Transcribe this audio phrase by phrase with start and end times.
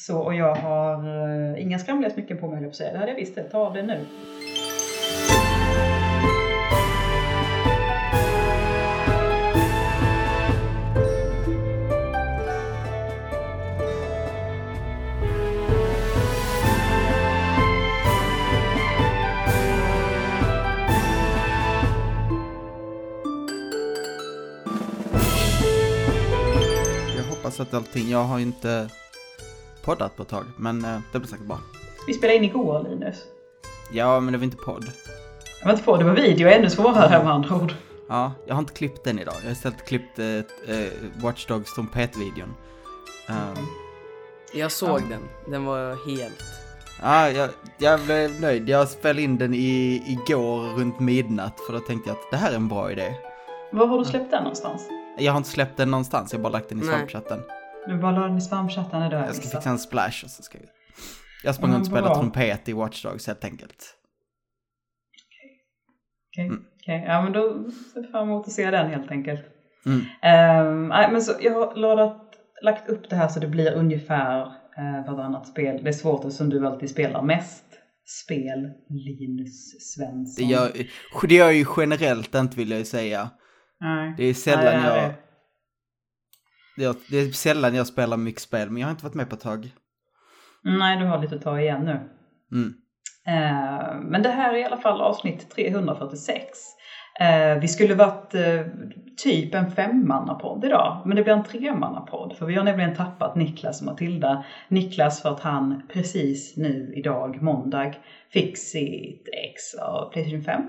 [0.00, 2.76] Så, och jag har eh, uh, inga skamliga smycken på mig, höll jag på att
[2.76, 2.92] säga.
[2.92, 4.06] Det hade jag visst, ta av det nu.
[27.16, 28.88] Jag hoppas att allting, jag har inte
[29.88, 31.58] poddat på ett tag, men eh, det blir säkert bra.
[32.06, 33.16] Vi spelade in igår Linus.
[33.92, 34.84] Ja, men det var inte podd.
[35.60, 37.74] Det var inte podd, det var video, ännu svårare med andra ord.
[38.08, 39.34] Ja, jag har inte klippt den idag.
[39.38, 42.54] Jag har istället klippt eh, eh, Watch Dogs trumpetvideon.
[43.28, 43.66] Um,
[44.54, 45.04] jag såg ja.
[45.08, 45.20] den,
[45.50, 46.42] den var helt...
[47.02, 48.68] Ja, jag, jag blev nöjd.
[48.68, 52.52] Jag spelade in den i, igår runt midnatt för då tänkte jag att det här
[52.52, 53.14] är en bra idé.
[53.72, 54.82] Var har du släppt den någonstans?
[55.18, 57.40] Jag har inte släppt den någonstans, jag har bara lagt den i svampchatten.
[57.86, 59.28] Du bara la den i svampchatten idag?
[59.28, 60.68] Jag ska fixa en splash och så ska jag...
[61.44, 63.94] Jag sprang runt och spelade trumpet i Watch Dogs helt enkelt.
[66.32, 66.46] Okej, okay.
[66.46, 66.64] mm.
[66.76, 67.12] okay.
[67.12, 69.40] ja men då ser jag fram emot att se den helt enkelt.
[69.86, 70.66] Mm.
[70.66, 74.40] Um, nej, men så jag har lådat, lagt upp det här så det blir ungefär
[74.46, 75.84] uh, vartannat spel.
[75.84, 77.64] Det är svårt eftersom du alltid spelar mest
[78.24, 80.46] spel, Linus Svensson.
[80.46, 80.70] Det gör,
[81.28, 83.30] det gör jag ju generellt inte vill jag ju säga.
[83.80, 84.14] Nej.
[84.16, 85.12] Det är sällan nej, jag...
[86.84, 86.96] jag...
[87.10, 89.42] Det är sällan jag spelar mycket spel, men jag har inte varit med på ett
[89.42, 89.70] tag.
[90.62, 92.00] Nej, du har lite att ta igen nu.
[92.52, 92.74] Mm.
[93.28, 96.42] Uh, men det här är i alla fall avsnitt 346.
[97.20, 98.66] Uh, vi skulle varit uh,
[99.16, 102.36] typ en femmannapodd idag, men det blir en tremannapodd.
[102.36, 104.44] För vi har nämligen tappat Niklas och Matilda.
[104.68, 107.94] Niklas för att han precis nu idag, måndag,
[108.32, 110.62] fick sitt ex av Playstation 5.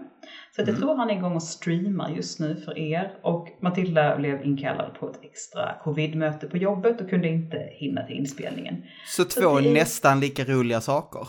[0.60, 0.88] Så att jag mm.
[0.88, 3.14] tror han är igång och streamar just nu för er.
[3.22, 8.16] Och Matilda blev inkallad på ett extra covid-möte på jobbet och kunde inte hinna till
[8.16, 8.84] inspelningen.
[9.08, 9.74] Så två Så det...
[9.74, 11.28] nästan lika roliga saker?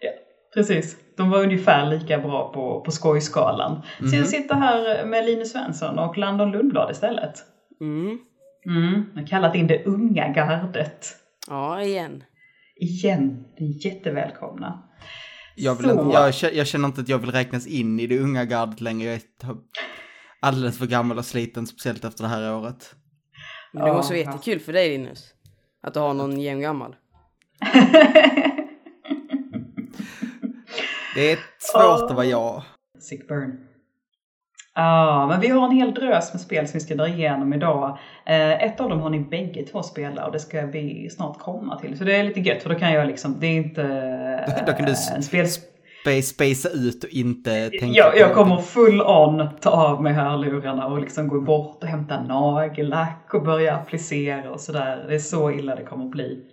[0.00, 0.10] Ja,
[0.54, 0.96] precis.
[1.16, 3.72] De var ungefär lika bra på, på skojskalan.
[3.72, 4.10] Mm.
[4.10, 4.30] Så jag mhm.
[4.30, 7.34] sitter här med Linus Svensson och Landon Lundblad istället.
[7.80, 8.18] Mm.
[8.66, 11.06] Mm, jag har kallat in det unga gardet.
[11.48, 12.24] Ja, igen.
[12.76, 13.44] Igen.
[13.58, 14.82] Jättevälkomna.
[15.54, 18.44] Jag, vill inte, jag, jag, känner inte att jag vill räknas in i det unga
[18.44, 19.04] gardet längre.
[19.04, 19.22] Jag är
[20.40, 22.94] alldeles för gammal och sliten, speciellt efter det här året.
[23.72, 25.34] Men det måste vara jättekul för dig Linus.
[25.82, 26.96] Att du har någon jämngammal.
[31.14, 32.62] det är svårt att vara jag.
[33.00, 33.73] Sick burn.
[34.74, 37.98] Ja, men vi har en hel drös med spel som vi ska dra igenom idag.
[38.26, 41.78] Eh, ett av dem har ni bägge två spelat och det ska vi snart komma
[41.78, 41.98] till.
[41.98, 43.82] Så det är lite gött för då kan jag liksom, det är inte
[44.46, 45.46] då, då kan du en spel...
[46.22, 51.00] spacea ut och inte tänka jag, jag kommer full on ta av mig hörlurarna och
[51.00, 55.04] liksom gå bort och hämta nagellack och börja applicera och sådär.
[55.08, 56.44] Det är så illa det kommer bli.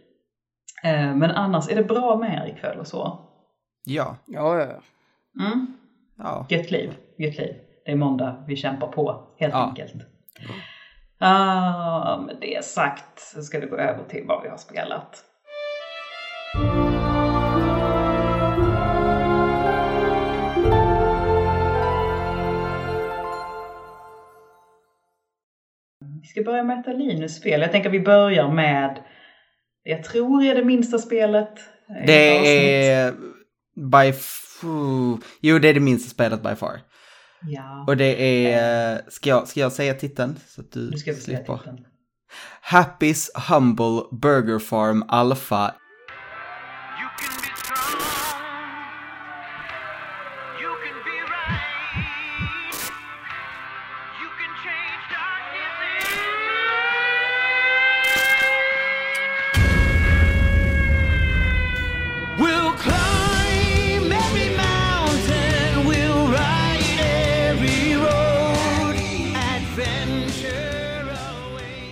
[0.83, 3.19] Eh, men annars, är det bra med er ikväll och så?
[3.85, 4.17] Ja.
[4.25, 5.45] Ja, ja, ja.
[5.45, 5.67] Mm.
[6.17, 6.45] ja.
[6.49, 7.55] Gött liv, gött liv
[7.91, 9.67] det är måndag vi kämpar på helt ja.
[9.67, 9.93] enkelt.
[11.21, 15.23] Uh, med det sagt så ska vi gå över till vad vi har spelat.
[26.21, 27.61] Vi ska börja med ett Linus spel.
[27.61, 29.03] Jag tänker vi börjar med,
[29.83, 31.53] jag tror är det minsta spelet.
[32.05, 33.13] Det är
[33.75, 34.13] by...
[35.41, 36.90] Jo, det är det minsta spelet by far.
[37.41, 37.85] Ja.
[37.87, 40.39] Och det är, ska jag, ska jag säga titeln?
[40.47, 41.59] Så att du, du ska slipper.
[42.71, 45.75] Happy's Humble Burger Farm Alpha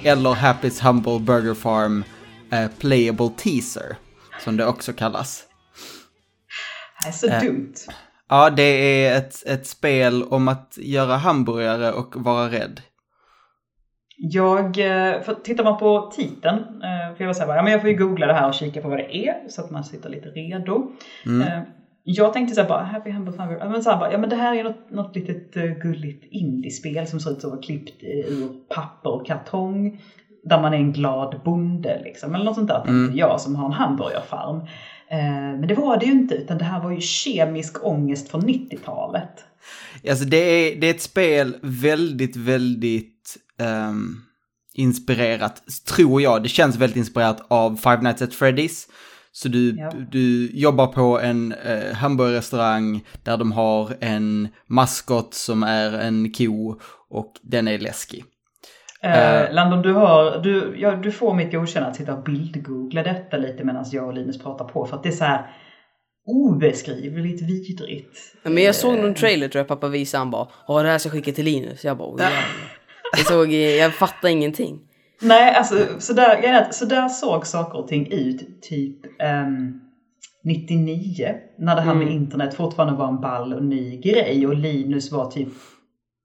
[0.10, 2.04] eller Happy's Humble Burger Farm
[2.54, 3.96] uh, Playable Teaser,
[4.44, 5.44] som det också kallas.
[7.04, 7.74] Det är så uh, dumt.
[8.30, 8.64] Ja, det
[9.06, 12.82] är ett, ett spel om att göra hamburgare och vara rädd.
[14.18, 17.82] Jag, eh, för tittar man på titeln, för jag var så här, ja, men jag
[17.82, 20.10] får ju googla det här och kika på vad det är så att man sitter
[20.10, 20.92] lite redo.
[21.26, 21.64] Mm.
[22.12, 24.36] Jag tänkte så här bara, Happy Humble Farm, men så här bara, ja men det
[24.36, 29.10] här är något, något litet gulligt indiespel som ser ut som vara klippt ur papper
[29.10, 30.02] och kartong.
[30.44, 33.18] Där man är en glad bonde liksom, eller något sånt där tänkte mm.
[33.18, 34.58] jag som har en hamburgerfarm.
[35.08, 38.42] Eh, men det var det ju inte, utan det här var ju kemisk ångest från
[38.42, 39.46] 90-talet.
[40.10, 43.38] Alltså det är, det är ett spel väldigt, väldigt
[43.90, 44.22] um,
[44.74, 45.64] inspirerat,
[45.96, 48.88] tror jag, det känns väldigt inspirerat av Five Nights at Freddy's.
[49.32, 49.92] Så du, ja.
[50.12, 56.80] du jobbar på en eh, hamburgerrestaurang där de har en maskot som är en ko
[57.10, 58.24] och den är läskig.
[59.02, 63.04] Eh, uh, Landon, du, har, du, ja, du får mitt godkännande att sitta och bildgoogla
[63.04, 65.52] detta lite medan jag och Linus pratar på för att det är så här
[66.26, 68.18] obeskrivligt vidrigt.
[68.44, 71.10] Men jag såg någon trailer tror jag pappa visade, han bara Åh det här ska
[71.10, 71.86] jag skicka till Linus.
[71.86, 72.16] Jag bara
[73.18, 74.80] jag, såg, jag fattar ingenting.
[75.22, 79.80] Nej, alltså så där, så där såg saker och ting ut typ um, ehm,
[80.44, 82.16] 99 när det här med mm.
[82.16, 85.50] internet fortfarande var en ball och ny grej och Linus var typ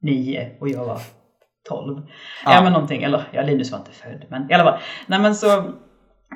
[0.02, 1.00] 9 och jag var
[1.68, 2.02] 12.
[2.44, 4.80] Ja, ja men någonting, eller ja Linus var inte född men i alla fall.
[5.06, 5.72] Nej men så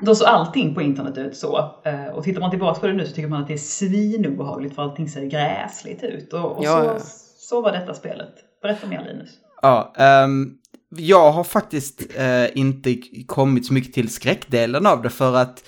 [0.01, 1.57] då såg allting på internet ut så.
[1.85, 4.75] Eh, och tittar man tillbaka på det nu så tycker man att det är svinobehagligt
[4.75, 6.33] för allting ser gräsligt ut.
[6.33, 6.99] Och, och ja, så, ja.
[7.37, 8.33] så var detta spelet.
[8.61, 9.29] Berätta mer Linus.
[9.61, 9.93] Ja,
[10.25, 10.58] um,
[10.89, 12.97] jag har faktiskt uh, inte
[13.27, 15.63] kommit så mycket till skräckdelen av det för att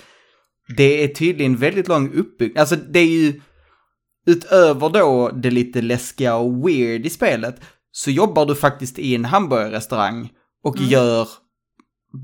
[0.76, 2.60] det är tydligen väldigt lång uppbyggnad.
[2.60, 3.40] Alltså det är ju
[4.26, 7.60] utöver då det lite läskiga och weird i spelet
[7.92, 10.32] så jobbar du faktiskt i en hamburgerrestaurang
[10.62, 10.88] och mm.
[10.88, 11.28] gör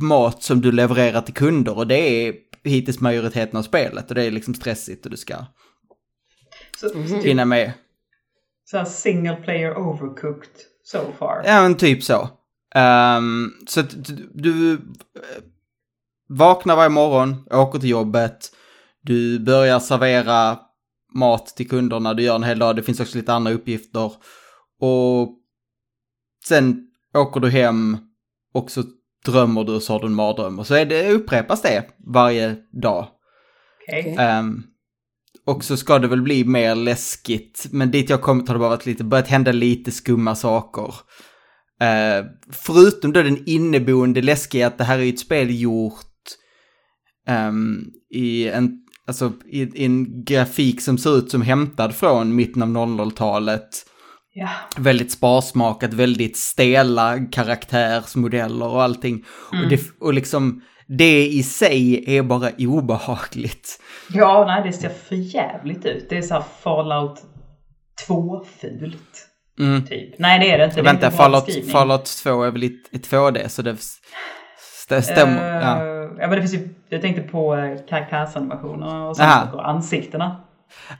[0.03, 2.35] mat som du levererar till kunder och det är
[2.65, 5.37] hittills majoriteten av spelet och det är liksom stressigt och du ska
[6.81, 7.21] så, mm.
[7.21, 7.73] hinna med.
[8.65, 10.51] Så single player overcooked
[10.83, 11.43] so far.
[11.45, 12.29] Ja men typ så.
[12.75, 14.79] Um, så att du, du eh,
[16.29, 18.53] vaknar varje morgon, åker till jobbet,
[19.03, 20.59] du börjar servera
[21.15, 24.13] mat till kunderna, du gör en hel dag, det finns också lite andra uppgifter.
[24.81, 25.39] Och
[26.45, 27.97] sen åker du hem
[28.55, 28.83] och så
[29.25, 30.59] drömmer du och så har du en mardröm.
[30.59, 33.09] Och så är det, upprepas det varje dag.
[33.89, 34.13] Okay.
[34.13, 34.63] Um, ehm,
[35.47, 38.69] och så ska det väl bli mer läskigt, men dit jag kommit har det bara
[38.69, 40.95] varit lite, börjat hända lite skumma saker.
[41.83, 46.05] Uh, förutom då den inneboende läskiga att det här är ett spel gjort
[47.29, 52.63] um, i en, alltså i, i en grafik som ser ut som hämtad från mitten
[52.63, 53.85] av 00-talet
[54.41, 54.49] Ja.
[54.79, 59.25] Väldigt sparsmakat, väldigt stela karaktärsmodeller och allting.
[59.53, 59.65] Mm.
[59.65, 63.81] Och, det, och liksom, det i sig är bara obehagligt.
[64.13, 66.07] Ja, nej det ser för jävligt ut.
[66.11, 67.23] Det är så här Fallout
[68.09, 69.28] 2-fult.
[69.59, 69.87] Mm.
[69.87, 70.19] Typ.
[70.19, 70.77] Nej det är det inte.
[70.77, 73.77] Det Vänta, Fallout, Fallout 2 är väl i 2D så det,
[74.89, 75.57] det stämmer.
[75.57, 75.85] Uh, ja.
[76.21, 80.45] ja men det finns ju, jag tänkte på eh, karaktärsanimationer och sånt och ansiktena.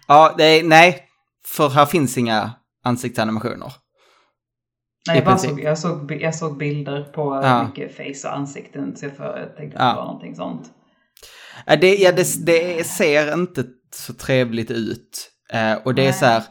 [0.07, 1.05] Ja, är, nej,
[1.47, 2.53] för här finns inga
[2.85, 3.73] ansiktsanimationer.
[5.07, 7.65] Nej, jag, bara såg, jag, såg, jag såg bilder på ja.
[7.65, 9.91] mycket face och ansikten så jag, tänkte att ja.
[9.91, 10.71] det var någonting sånt.
[11.67, 13.65] Ja, det, ja, det, det ser inte
[13.95, 15.31] så trevligt ut.
[15.85, 16.09] Och det Nej.
[16.09, 16.43] är så här,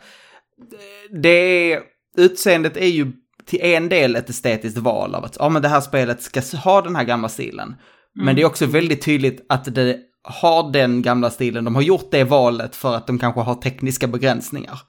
[1.21, 1.29] det
[1.73, 1.81] är,
[2.17, 3.11] utseendet är ju
[3.45, 6.81] till en del ett estetiskt val av att ja, men det här spelet ska ha
[6.81, 7.67] den här gamla stilen.
[7.67, 8.25] Mm.
[8.25, 11.65] Men det är också väldigt tydligt att det har den gamla stilen.
[11.65, 14.79] De har gjort det valet för att de kanske har tekniska begränsningar.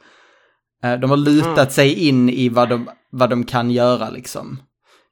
[0.84, 1.70] Eh, de har lutat mm.
[1.70, 4.62] sig in i vad de, vad de kan göra liksom.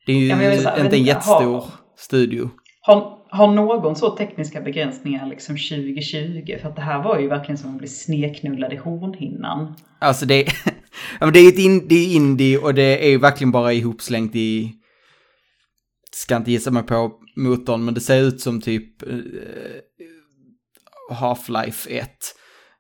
[0.07, 1.65] Det är ju ja, inte en jättestor har,
[1.99, 2.51] studio.
[2.81, 6.59] Har, har någon så tekniska begränsningar liksom 2020?
[6.63, 9.75] För att det här var ju verkligen som att bli sneknullad i hornhinnan.
[9.99, 10.47] Alltså det,
[11.21, 14.37] ja, det är ett in, det är indie och det är ju verkligen bara ihopslängt
[14.37, 14.73] i...
[16.13, 19.23] Ska inte gissa mig på motorn, men det ser ut som typ uh,
[21.11, 22.11] Half-Life 1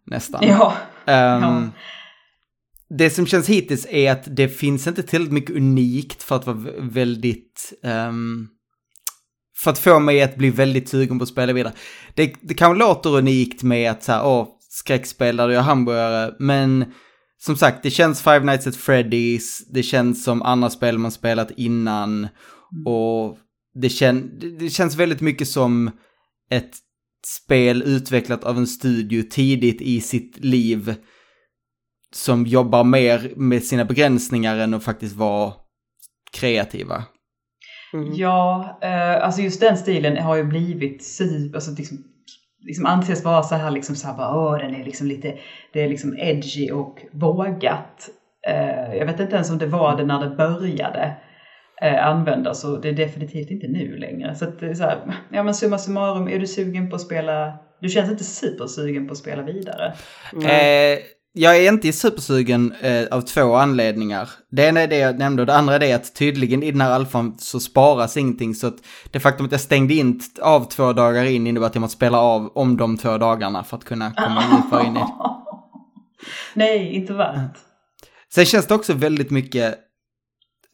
[0.07, 0.45] nästan.
[0.47, 0.73] Ja.
[1.07, 1.63] Um, ja
[2.89, 6.59] det som känns hittills är att det finns inte tillräckligt mycket unikt för att vara
[6.79, 7.73] väldigt...
[7.83, 8.49] Um,
[9.57, 11.73] för att få mig att bli väldigt sugen på att spela vidare.
[12.15, 16.35] Det, det kanske låter unikt med att så här, åh, skräckspel där du gör hamburgare,
[16.39, 16.85] men
[17.39, 21.51] som sagt, det känns Five Nights at Freddy's, det känns som andra spel man spelat
[21.57, 22.29] innan,
[22.87, 23.39] och
[23.75, 25.91] det, kän, det känns väldigt mycket som
[26.51, 26.77] ett
[27.27, 30.95] spel utvecklat av en studio tidigt i sitt liv
[32.15, 35.53] som jobbar mer med sina begränsningar än att faktiskt vara
[36.33, 37.05] kreativa.
[37.93, 38.15] Mm.
[38.15, 41.21] Ja, eh, alltså just den stilen har ju blivit
[41.55, 41.99] alltså liksom,
[42.67, 45.35] liksom anses vara så här liksom så här bara, åh den är liksom lite,
[45.73, 48.09] det är liksom edgy och vågat.
[48.47, 51.17] Eh, jag vet inte ens om det var det när det började
[51.83, 54.35] eh, användas och det är definitivt inte nu längre.
[54.35, 54.99] Så att det är så här,
[55.33, 59.13] ja men summa summarum, är du sugen på att spela, du känns inte supersugen på
[59.13, 59.95] att spela vidare?
[60.33, 60.99] Mm
[61.39, 64.31] jag är inte supersugen eh, av två anledningar.
[64.51, 66.81] Det ena är det jag nämnde och det andra är det att tydligen i den
[66.81, 68.77] här alfan så sparas ingenting så att
[69.11, 72.19] det faktum att jag stängde in av två dagar in innebär att jag måste spela
[72.19, 75.01] av om de två dagarna för att kunna komma djupare in i
[76.55, 77.57] Nej, inte värt.
[78.35, 79.79] Sen känns det också väldigt mycket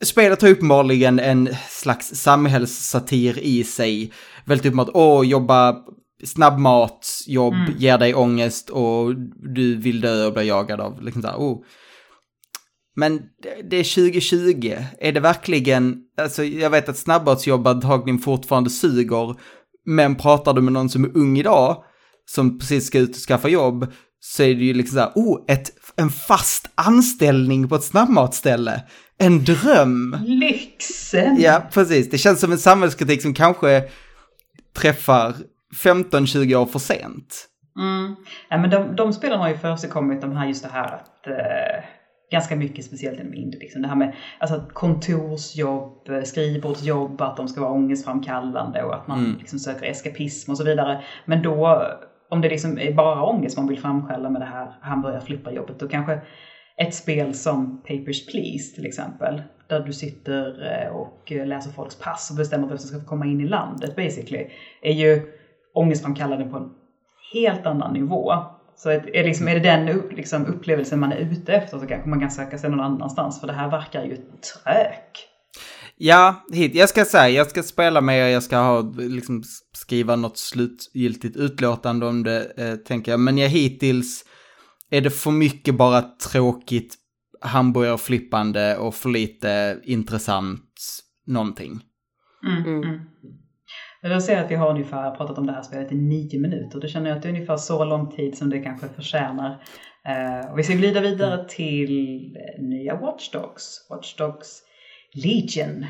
[0.04, 4.12] spelet har uppenbarligen en slags samhällssatir i sig.
[4.44, 5.76] Väldigt uppenbart, åh, jobba
[6.24, 7.74] snabbmat, jobb Mm.
[7.78, 9.14] ger dig ångest och
[9.54, 11.62] du vill dö och bli jagad av, liksom så här, oh.
[12.96, 18.70] Men det- det är 2020, är det verkligen, alltså jag vet att snabbmatsjobb antagligen fortfarande
[18.70, 19.34] suger,
[19.86, 21.84] men pratar du med någon som är ung idag,
[22.30, 25.44] som precis ska ut och skaffa jobb, så är det ju liksom så här, oh,
[25.48, 28.82] ett, en fast anställning på ett snabbmatsställe.
[29.18, 30.16] En dröm!
[30.26, 31.40] Lyxen!
[31.40, 32.10] Ja, precis.
[32.10, 33.84] Det känns som en samhällskritik som kanske
[34.76, 35.34] träffar
[35.84, 37.48] 15-20 år för sent.
[37.78, 38.16] Mm.
[38.50, 41.84] Ja, men de, de spelen har ju försigkommit, de här, just det här att eh,
[42.30, 43.82] ganska mycket speciellt inom indie, liksom.
[43.82, 49.18] det här med alltså, kontorsjobb, eh, skrivbordsjobb, att de ska vara ångestframkallande och att man
[49.18, 49.38] Mm.
[49.38, 51.02] liksom, söker eskapism och så vidare.
[51.24, 51.82] Men då,
[52.30, 56.20] om det liksom är bara ångest man vill framkalla med det här hamburgarflipparjobbet, då kanske
[56.76, 61.98] ett spel som Papers, Please till exempel, där du sitter eh, och eh, läser folks
[61.98, 64.46] pass och bestämmer vem som ska få komma in i landet basically,
[64.82, 65.22] är ju
[65.74, 66.70] ångestframkallande på en
[67.32, 68.32] helt annan nivå.
[68.76, 72.20] Så är, liksom, är det den liksom, upplevelsen man är ute efter så kanske man
[72.20, 75.28] kan söka sig någon annanstans, för det här verkar ju trök.
[75.96, 76.74] Ja, hit.
[76.74, 81.36] Jag ska säga, jag ska spela med er, jag ska ha, liksom, skriva något slutgiltigt
[81.36, 83.20] utlåtande om det, eh, tänker jag.
[83.20, 84.24] Men jag hittills
[84.90, 86.94] är det för mycket bara tråkigt
[87.40, 90.70] hamburgerflippande och för lite intressant
[91.26, 91.80] någonting.
[92.46, 93.00] Mm, Mm.
[94.02, 94.12] Mm.
[94.12, 96.80] Jag ser att vi har ungefär pratat om det här spelet i nio minuter.
[96.80, 99.62] Då känner jag att det är ungefär så lång tid som det kanske förtjänar.
[100.04, 103.86] Eh, och vi ska glida vidare till eh, nya Watch Dogs.
[103.90, 104.62] Watch Dogs
[105.14, 105.86] Legion.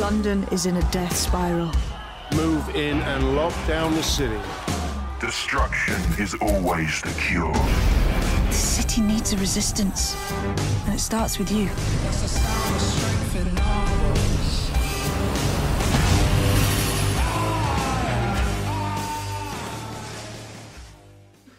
[0.00, 1.70] London is in a death spiral.
[2.32, 4.40] Move in and lock down the city.
[5.20, 7.95] Destruction is always the cure.
[8.56, 10.16] The city needs a resistance.
[10.86, 11.68] And it starts with you.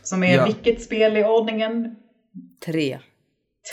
[0.04, 0.46] Som är Ja.
[0.46, 1.96] vilket spel i ordningen?
[2.66, 3.00] Tre.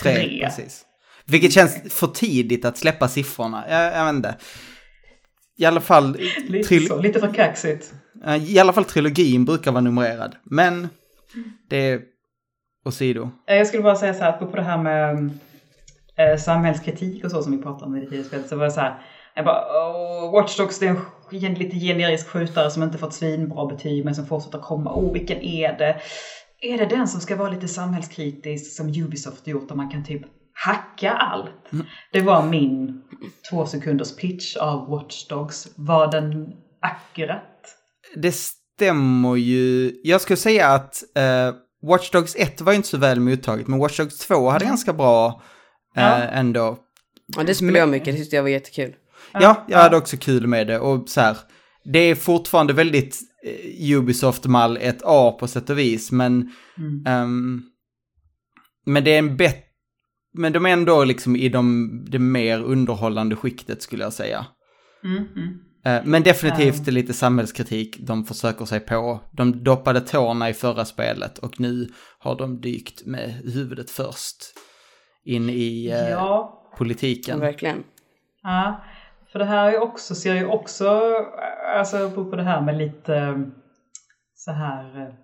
[0.02, 0.40] Tre, Tre.
[0.44, 0.84] precis.
[1.26, 3.64] Vilket känns för tidigt att släppa siffrorna.
[3.68, 4.34] Jag, jag vet inte.
[5.56, 7.94] I alla fall, Lite så, lite för kaxigt.
[8.26, 10.36] eh, i alla fall trilogin brukar vara numrerad.
[10.44, 10.88] Men
[11.68, 12.00] det är
[12.84, 13.30] åsido.
[13.48, 15.30] Eh, Jag skulle bara säga så här, på det här med
[16.16, 18.70] eh, samhällskritik och så som vi pratade om i det tidigare spelet, så var det
[18.70, 18.98] så här,
[19.34, 23.66] jag bara, åh, Watch Dogs det är en lite generisk skjutare som inte fått svinbra
[23.66, 24.92] betyg men som fortsätter komma.
[24.94, 26.00] Åh, vilken är det?
[26.60, 30.22] Är det den som ska vara lite samhällskritisk som Ubisoft gjort där man kan typ
[30.52, 31.70] hacka allt?
[32.12, 33.02] Det var min
[33.50, 35.68] två sekunders pitch av Watch Dogs.
[35.76, 37.76] Var den akkurat?
[38.16, 39.92] Det stämmer ju.
[40.02, 41.54] Jag skulle säga att eh,
[41.88, 44.92] Watch Dogs 1 var ju inte så väl mottaget, men Watch Dogs 2 hade ganska
[44.92, 45.42] bra
[45.96, 46.16] eh, Ja.
[46.22, 46.78] ändå.
[47.36, 48.94] Ja, det spelade jag mycket, det tyckte jag var jättekul.
[49.32, 51.36] Ja, jag hade också kul med det och så här.
[51.92, 56.50] Det är fortfarande väldigt eh, Ubisoft-mall 1A på sätt och vis, men...
[57.06, 57.62] ehm,
[58.86, 59.60] men det är en bättre...
[60.36, 64.46] Men de är ändå liksom i de, det mer underhållande skiktet skulle jag säga.
[65.04, 65.48] Mm, mm.
[65.84, 69.20] Eh, Men definitivt lite samhällskritik de försöker sig på.
[69.32, 71.88] De doppade tårna i förra spelet och nu
[72.18, 74.36] har de dykt med huvudet först
[75.24, 77.40] in i eh, Ja, Ja, politiken.
[77.40, 77.84] verkligen.
[78.42, 78.84] Ja,
[79.32, 81.00] för det här är ju också, ser ju också,
[81.76, 83.38] alltså på på det här med lite eh,
[84.34, 85.14] så här eh,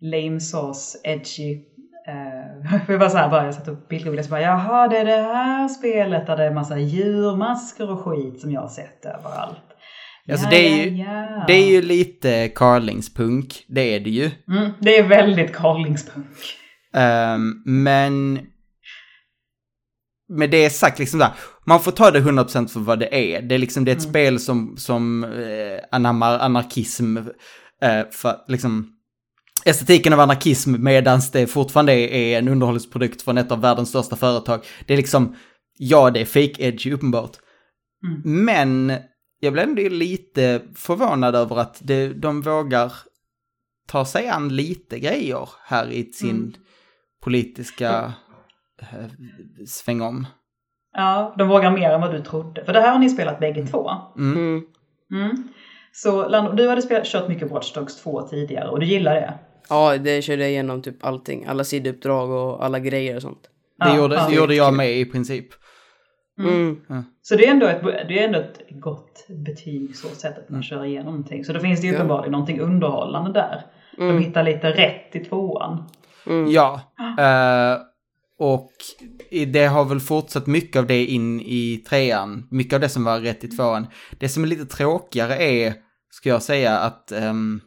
[0.00, 1.64] lame sauce, edgy.
[2.08, 4.98] Uh, för jag var så här bara, jag satt och bildgooglade så bara, jaha det
[4.98, 9.04] är det här spelet där det är massa djurmasker och skit som jag har sett
[9.04, 9.56] överallt.
[10.30, 11.44] Alltså, Ja, det är ju- ja, ja.
[11.46, 14.30] Det är ju lite Carlingspunk, det är det ju.
[14.50, 16.26] Mm, det är väldigt Carlingspunk.
[16.94, 18.40] Ehm, men
[20.28, 21.30] med det sagt, liksom där,
[21.66, 23.42] man får ta det 100% för vad det är.
[23.42, 27.16] Det är liksom det är ett spel som, som eh, anammar anarkism
[27.82, 28.88] eh, för liksom
[29.64, 34.60] estetiken av anarkism medan det fortfarande är, en underhållningsprodukt från ett av världens största företag.
[34.86, 35.36] Det är liksom,
[35.78, 37.36] ja det är fake edgy uppenbart.
[38.24, 38.92] Men
[39.40, 42.92] jag blev ändå lite förvånad över att det, de vågar
[43.86, 46.56] ta sig an lite grejer här i sin
[47.22, 48.12] politiska
[48.80, 49.06] eh,
[49.66, 50.26] svängom.
[50.92, 52.64] Ja, de vågar mer än vad du trodde.
[52.64, 53.90] För det här har ni spelat bägge två.
[54.18, 54.62] Mm.
[55.12, 55.48] Mm.
[55.92, 59.38] Så Lando, du hade spelat, kört mycket Watch Dogs 2 tidigare och du gillar det?
[59.70, 61.44] Ja, det körde jag igenom typ allting.
[61.46, 63.42] Alla sidouppdrag och alla grejer och sånt.
[63.42, 64.26] Det Ja, gjorde, ja.
[64.28, 65.46] det gjorde jag med i princip.
[66.38, 66.80] Mm.
[67.22, 70.62] Så det är ändå ett, det är ändå ett gott betyg så sätt att man
[70.62, 71.44] kör igenom någonting.
[71.44, 71.98] Så då finns det ju Ja.
[71.98, 73.62] uppenbarligen någonting underhållande där.
[73.96, 75.84] De hittar lite rätt i tvåan.
[76.52, 76.80] Ja.
[77.18, 77.80] eh,
[78.38, 78.72] och
[79.46, 82.46] det har väl fortsatt mycket av det in i trean.
[82.50, 83.86] Mycket av det som var rätt i tvåan.
[84.18, 85.74] Det som är lite tråkigare är,
[86.10, 87.60] ska jag säga, att ehm,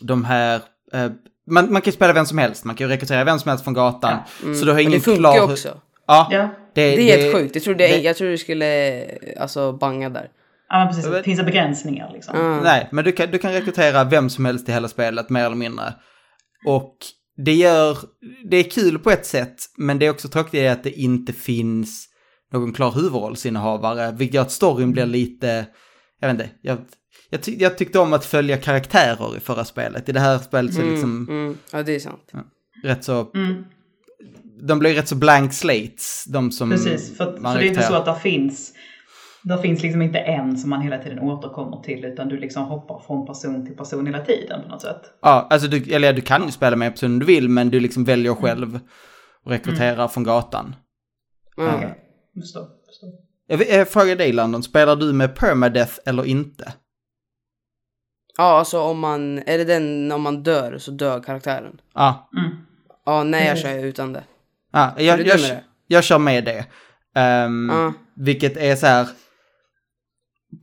[0.00, 0.60] de här...
[0.92, 1.10] eh,
[1.50, 3.64] man, man kan ju spela vem som helst, man kan ju rekrytera vem som helst
[3.64, 4.18] från gatan.
[4.60, 5.50] Så du har ingen det funkar klar...
[5.52, 5.80] också.
[6.06, 6.48] Ja, Ja.
[6.74, 7.54] det, Det är helt sjukt.
[7.54, 9.04] Jag tror, det, det- jag tror det skulle
[9.40, 10.28] alltså banga där.
[10.68, 11.04] Ja, men precis.
[11.10, 12.36] Det finns det begränsningar liksom.
[12.36, 12.58] Mm.
[12.62, 15.56] Nej, men du kan, du kan rekrytera vem som helst i hela spelet, mer eller
[15.56, 15.94] mindre.
[16.66, 16.96] Och
[17.44, 17.98] det gör,
[18.50, 22.06] det är kul på ett sätt, men det är också tråkigt att det inte finns
[22.52, 25.66] någon klar huvudrollsinnehavare, vilket gör att storyn blir lite,
[26.20, 26.78] jag vet inte, jag,
[27.28, 30.08] jag, ty, jag tyckte om att följa karaktärer i förra spelet.
[30.08, 31.56] I det här spelet så är det liksom Mm.
[31.72, 32.32] Ja, det är sant.
[32.84, 33.64] rätt så, Mm.
[34.62, 37.82] de blir rätt så blank slates, de som Precis, för, man för det är inte
[37.82, 38.72] så att det finns
[39.42, 43.02] det finns liksom inte en som man hela tiden återkommer till utan du liksom hoppar
[43.06, 45.00] från person till person hela tiden på något sätt.
[45.22, 48.04] Ja, alltså du, eller du kan ju spela med personen du vill, men du liksom
[48.04, 48.80] väljer själv
[49.44, 50.74] och rekryterar från gatan.
[51.58, 51.74] Mm.
[51.74, 51.94] Okej,
[52.40, 52.60] förstår.
[52.86, 53.10] förstår.
[53.46, 56.72] Jag, jag frågar dig Landon, spelar du med permadeath eller inte?
[58.40, 61.80] Ja, alltså om man, är det den om man dör så dör karaktären?
[61.94, 62.50] Ja, Mm.
[63.06, 64.22] Ja, nej jag kör utan det.
[64.72, 65.64] ja jag, jag, det?
[65.86, 66.64] jag kör med det.
[67.20, 67.92] Ehm, Ja.
[68.16, 69.06] Vilket är så här,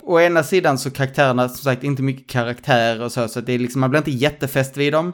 [0.03, 3.59] å ena sidan så karaktärerna, som sagt, inte mycket karaktär och så, så det är
[3.59, 5.13] liksom, man blir inte jättefäst vid dem.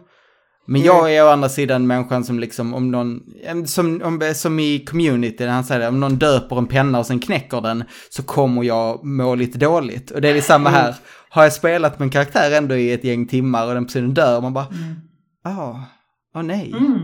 [0.68, 3.20] Men jag är å andra sidan människan som liksom, om någon,
[3.66, 7.06] som, om, som i community, när han säger det, om någon döper en penna och
[7.06, 10.12] sen knäcker den, så kommer jag må lite dåligt.
[10.12, 10.96] Och det är samma här.
[11.34, 14.42] Har jag spelat med en karaktär ändå i ett gäng timmar och den personen dör,
[14.42, 14.68] man bara,
[15.44, 15.80] ah,
[16.36, 16.72] åh nej.
[16.78, 17.00] Mm.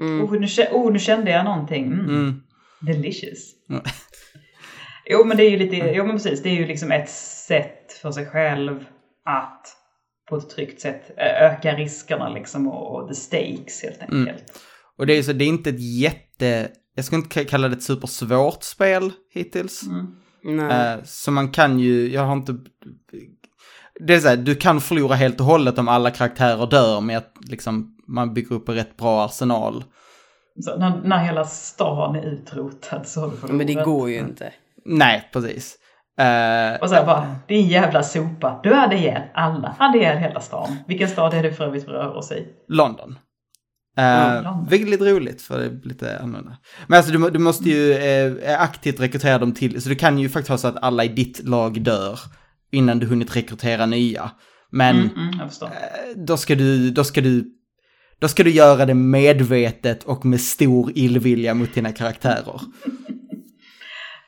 [0.00, 0.24] Mm.
[0.24, 1.84] Oh, nu, oh, nu kände jag någonting.
[1.86, 2.08] Mm.
[2.08, 2.42] Mm.
[2.80, 3.38] Delicious.
[3.70, 3.82] Mm.
[5.10, 7.92] Jo men det är ju lite, jo men precis, det är ju liksom ett sätt
[8.02, 8.84] för sig själv
[9.24, 9.66] att
[10.28, 14.20] på ett tryggt sätt öka riskerna liksom och, och the stakes helt Mm.
[14.28, 14.44] enkelt.
[14.98, 17.82] Och det är så, det är inte ett jätte, jag skulle inte kalla det ett
[17.82, 19.82] supersvårt spel hittills.
[20.44, 20.92] Nej.
[20.94, 22.52] Eh, så man kan ju, jag har inte...
[24.06, 27.18] Det är så här, du kan förlora helt och hållet om alla karaktärer dör med
[27.18, 29.84] att liksom, man bygger upp en rätt bra arsenal.
[30.64, 33.56] Så när, när hela stan är utrotad så har du förlorat.
[33.56, 34.52] Men det går ju inte.
[34.84, 35.76] Nej, precis.
[36.18, 40.76] Eh, Och så bara, din jävla sopa, du hade ihjäl alla, hade ihjäl hela stan.
[40.86, 42.46] Vilken stad är det för övrigt vi rör oss i?
[42.68, 43.18] London.
[43.96, 44.66] London.
[44.70, 46.56] Vilket är lite roligt, för det är lite annorlunda.
[46.86, 50.28] Men alltså du, du måste ju eh, aktivt rekrytera dem till, så du kan ju
[50.28, 52.18] faktiskt ha så att alla i ditt lag dör
[52.70, 54.30] innan du hunnit rekrytera nya.
[54.70, 55.70] Men Mm, mm, förstår.
[56.16, 57.44] då ska du, då ska du,
[58.18, 62.60] då ska du göra det medvetet och med stor illvilja mot dina karaktärer.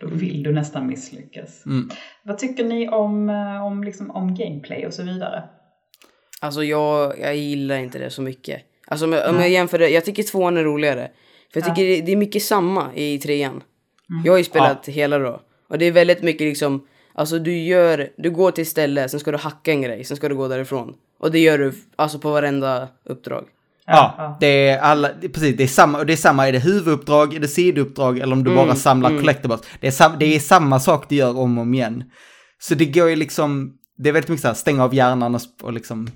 [0.01, 1.67] Då vill du nästan misslyckas.
[1.67, 1.91] Mm.
[2.25, 5.43] Vad tycker ni om, eh, om, liksom, om gameplay och så vidare?
[6.41, 8.63] Alltså jag, jag gillar inte det så mycket.
[8.87, 11.11] Alltså om jag, om jag jämför det, jag tycker tvåan är roligare.
[11.53, 13.63] För jag tycker det, det är mycket samma i trean.
[14.25, 15.41] Jag har ju spelat hela då.
[15.69, 19.31] Och det är väldigt mycket liksom, alltså du gör, du går till ställe, sen ska
[19.31, 20.95] du hacka en grej, sen ska du gå därifrån.
[21.19, 23.45] Och det gör du alltså på varenda uppdrag.
[23.87, 26.59] Ja, det är alla, det precis, det är samma, och det är samma, är det
[26.59, 29.61] huvuduppdrag, är det sidouppdrag eller om du bara samlar collectibles.
[29.81, 32.05] Det är, sam, det är samma sak du gör om och om igen.
[32.59, 35.41] Så det går ju liksom, det är väldigt mycket så här, stänga av hjärnan och,
[35.63, 36.09] och liksom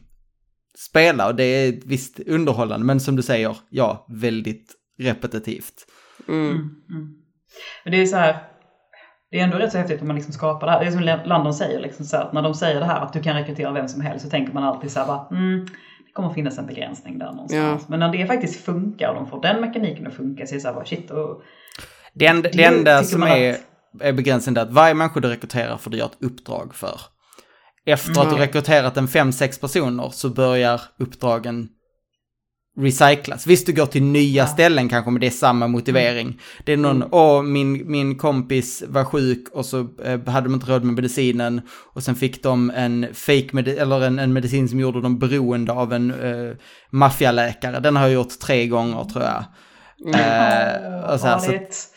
[0.79, 5.87] spela och det är visst underhållande, men som du säger, ja, väldigt repetitivt.
[7.85, 8.43] Men det är så här,
[9.31, 10.81] det är ändå rätt så häftigt om man liksom skapar det här.
[10.81, 13.23] Det är som Landon säger, liksom så att när de säger det här att du
[13.23, 15.65] kan rekrytera vem som helst så tänker man alltid så här bara, mm,
[16.07, 17.83] det kommer finnas en begränsning där någonstans.
[17.83, 17.87] Ja.
[17.89, 20.61] Men när det faktiskt funkar och de får den mekaniken att funka så är det
[20.61, 21.11] så här bara shit.
[21.11, 21.43] Och,
[22.15, 23.61] Det enda, det Det enda som är, att-
[24.01, 27.01] är begränsningen är att varje människa du rekryterar får du göra ett uppdrag för.
[27.87, 31.69] Efter att du rekryterat en fem sex personer så börjar uppdragen
[32.77, 33.47] recyclas.
[33.47, 36.41] Visst, du går till nya ställen kanske, men det är samma motivering.
[36.65, 40.73] Det är någon, åh, min, min kompis var sjuk och så eh, hade de inte
[40.73, 41.61] råd med medicinen
[41.93, 45.73] och sen fick de en fake med eller en, en medicin som gjorde dem beroende
[45.73, 46.57] av en eh,
[46.91, 47.81] maffialäkare.
[47.81, 49.45] Den har jag gjort tre gånger tror jag.
[50.15, 51.89] Eh, och så här, ja, så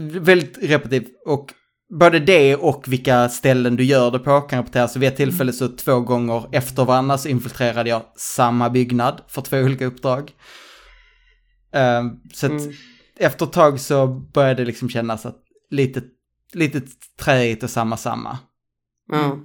[0.00, 1.08] väldigt repetitivt.
[1.26, 1.52] Och
[1.88, 4.92] både det och vilka ställen du gör det på kan rapporteras.
[4.92, 9.42] Så vid ett tillfälle så två gånger efter varandra så infiltrerade jag samma byggnad för
[9.42, 10.32] två olika uppdrag.
[11.72, 12.62] Ehm, så att
[13.18, 15.38] efter ett tag så började det liksom kännas att
[15.70, 16.02] lite,
[16.52, 16.80] lite
[17.20, 18.38] träigt och samma samma.
[19.12, 19.38] Ja.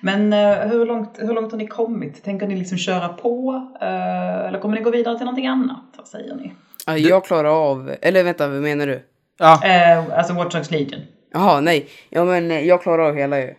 [0.00, 2.24] men eh, hur, långt, hur långt har ni kommit?
[2.24, 3.68] Tänker ni liksom köra på?
[3.80, 5.94] eh, eller kommer ni gå vidare till någonting annat?
[5.96, 6.52] Vad säger ni?
[6.86, 9.06] Ja, jag klarar av, eller vänta, vad menar du?
[9.38, 11.00] Ja, Eh, alltså Watch Dogs Legion.
[11.32, 11.88] Jaha, nej.
[12.08, 13.54] Ja men eh, jag klarar av hela ju.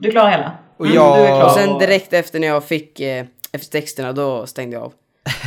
[0.00, 0.52] Du klarar hela?
[0.78, 1.44] Och Mm, jag- klar.
[1.44, 4.92] Och sen direkt efter när jag fick eh, efter texterna då stängde jag av.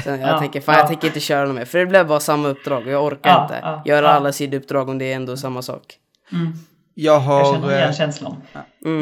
[0.04, 0.80] Sen jag Ja, tänker, fan ja.
[0.82, 1.66] jag tänker inte köra något mer.
[1.66, 4.12] För det blev bara samma uppdrag och jag orkar Ja, inte ja, göra ja.
[4.12, 5.96] alla sidouppdrag om det är ändå samma sak.
[6.32, 7.54] Jag Jag har...
[7.54, 8.36] känner igen eh, känslan.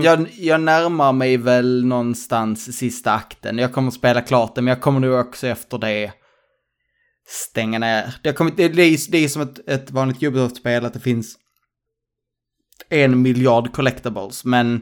[0.03, 3.57] Jag, jag närmar mig väl någonstans sista akten.
[3.57, 6.11] Jag kommer att spela klart det, men jag kommer nog också efter det
[7.27, 8.15] stänga ner.
[8.23, 11.35] Det, det, det, är, det är som ett, ett vanligt Ubisoft-spel att det finns
[12.89, 14.81] en miljard collectibles, men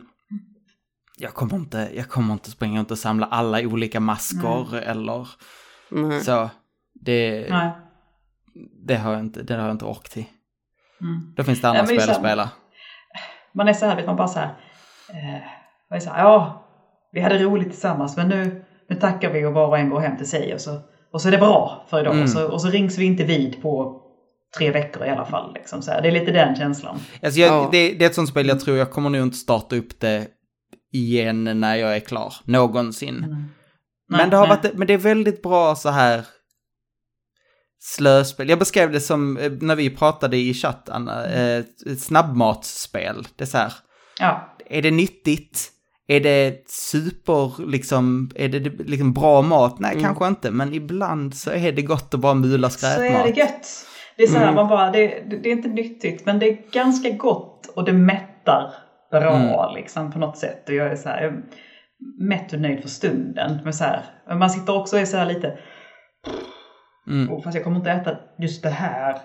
[1.17, 5.27] jag kommer inte, jag kommer inte springa runt och samla alla olika masker eller
[5.91, 6.21] Mhm.
[6.21, 6.49] så.
[6.93, 7.71] Det, Nej.
[8.87, 10.25] det har jag inte, det har jag inte ork till.
[11.01, 11.33] Mm.
[11.35, 12.49] Då finns det andra spel att spela.
[13.53, 14.47] Man är så här, vet man bara så här.
[15.09, 15.41] Eh,
[15.89, 16.65] man är så här ja,
[17.11, 20.17] vi hade roligt tillsammans men nu, nu tackar vi och var och en går hem
[20.17, 20.79] till sig och så,
[21.11, 22.13] och så är det bra för idag.
[22.13, 22.23] Mm.
[22.23, 24.01] Och, så, och så rings vi inte vid på
[24.57, 25.53] tre veckor i alla fall.
[25.53, 26.01] Liksom, så här.
[26.01, 26.99] Det är lite den känslan.
[27.23, 27.69] Alltså jag, Ja.
[27.71, 30.27] det, det är ett sånt spel jag tror jag kommer nog inte starta upp det
[30.93, 32.33] igen när jag är klar.
[32.43, 33.15] Någonsin.
[34.09, 34.57] Nej, men, det har nej.
[34.57, 36.25] varit, men det är väldigt bra så här
[37.79, 38.49] slöspel.
[38.49, 43.27] Jag beskrev det som eh, när vi pratade i chatten, eh, ett snabbmatsspel.
[43.35, 43.73] Det är så här,
[44.19, 45.71] Ja, är det nyttigt?
[46.07, 49.79] Är det super, liksom, är det liksom bra mat?
[49.79, 53.23] Nej, kanske inte, men ibland så är det gott att bara mula så är skräpmat.
[53.35, 53.67] det gött.
[54.17, 54.55] Det är så här, Mm.
[54.55, 58.73] man bara, det, det, är inte nyttigt men det är ganska gott och det mättar
[59.11, 59.75] bra Mm.
[59.75, 60.69] liksom på något sätt.
[60.69, 61.41] Och jag är så här, jag är
[62.19, 63.59] mätt och nöjd för stunden.
[63.63, 64.01] Men så här,
[64.35, 65.57] man sitter också och är så här lite,
[67.07, 67.31] Mm.
[67.33, 69.17] oh, fast jag kommer inte äta just det här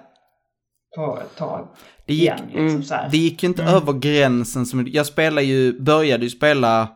[0.97, 1.69] på ett tag
[2.07, 2.39] Det gick, igen.
[2.55, 3.09] Liksom, så här.
[3.11, 3.75] Det gick inte Mm.
[3.75, 4.87] över gränsen som...
[4.89, 6.89] Jag spelar ju, började ju spela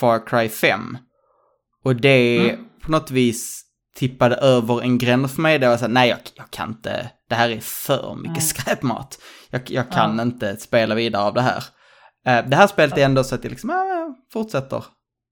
[0.00, 0.98] Far Cry 5.
[1.84, 2.64] Och det Mm.
[2.84, 3.64] på något vis
[3.98, 7.34] tippade över en gräns för mig där jag sa nej jag, jag kan inte, det
[7.34, 8.40] här är för mycket Nej.
[8.42, 9.18] skräpmat.
[9.50, 10.22] Jag, jag kan Ja.
[10.22, 11.64] inte spela vidare av det här.
[12.26, 14.84] Eh, det här spelet är ändå så att jag liksom, jag fortsätter.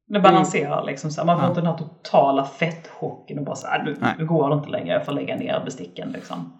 [0.08, 1.24] Det balanserar liksom så.
[1.24, 1.48] Man får Ja.
[1.48, 4.14] inte den här totala fettchocken och bara så här, nu, Nej.
[4.18, 6.58] nu går det inte längre, jag får lägga ner besticken liksom.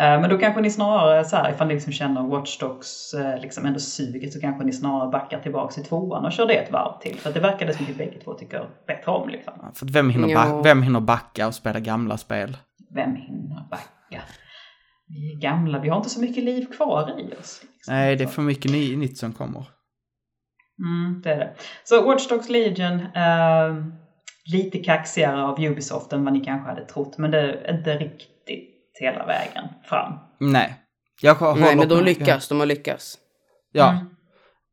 [0.00, 3.40] Eh, Men då kanske ni snarare, så här, ifall ni liksom känner Watch Dogs eh,
[3.40, 6.72] liksom ändå suget så kanske ni snarare backar tillbaka till tvåan och kör det ett
[6.72, 7.16] varv till.
[7.16, 9.52] För att det verkade som att vi bägge två tycker bättre om liksom.
[9.74, 10.46] För att vem, hinner Ja.
[10.48, 12.56] ba- vem hinner backa och spela gamla spel?
[12.94, 14.22] Vem hinner backa?
[15.10, 17.60] Vi är gamla, vi har inte så mycket liv kvar i oss.
[17.62, 17.94] Liksom.
[17.94, 19.64] Nej, det är för mycket ny, nytt som kommer.
[20.84, 21.54] Mm, det är det.
[21.84, 23.74] Så Watch Dogs Legion, eh,
[24.52, 27.18] lite kaxigare av Ubisoft än vad ni kanske hade trott.
[27.18, 28.28] Men det är inte riktigt
[29.00, 30.12] hela vägen fram.
[30.38, 30.74] Nej.
[31.56, 33.18] Nej men de lyckas, de har lyckats.
[33.72, 33.90] Ja.
[33.90, 34.06] Mm.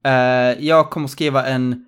[0.06, 1.86] Eh, jag kommer skriva en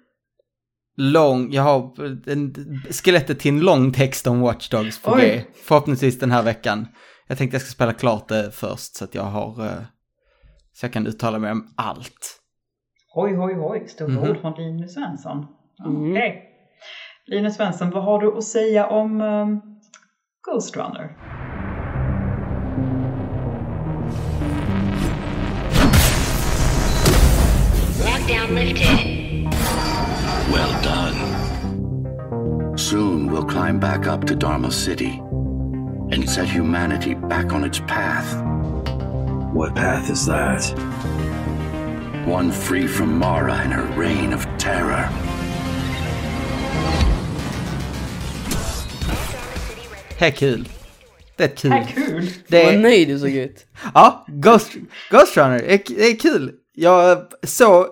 [0.98, 2.00] lång, jag har
[2.32, 2.54] en,
[2.92, 5.22] skelettet till en lång text om Watch Dogs på Oj.
[5.22, 5.44] G.
[5.64, 6.88] Förhoppningsvis den här veckan.
[7.28, 9.72] Jag tänkte jag ska spela klart det först så att jag har, eh,
[10.74, 12.40] så jag kan uttala mig om allt.
[13.14, 13.88] Hoj, hoj, hoj.
[13.88, 14.30] Stora Mhm.
[14.30, 15.46] ord från Linus Svensson.
[15.86, 16.12] Mm.
[16.12, 16.44] Okej.
[17.26, 19.62] Linus Svensson, vad har du att säga om um,
[20.52, 21.18] Ghost Runner?
[28.28, 29.46] Lockdown lifted.
[30.52, 32.78] Well done.
[32.78, 35.22] Soon we'll climb back up to Dharma City
[36.12, 38.36] and set humanity back on its path.
[39.54, 40.62] What path is that?
[42.28, 45.10] One free from Mara and her reign of terror.
[50.20, 50.70] Det är kul.
[51.36, 51.72] Det är kul.
[51.72, 52.30] Äh, kul!
[52.48, 53.66] Det Vad nöjd du såg ut.
[53.94, 54.72] ja, Ghost,
[55.12, 56.52] Ghost Runner, är, det är kul.
[56.74, 57.88] Jag så,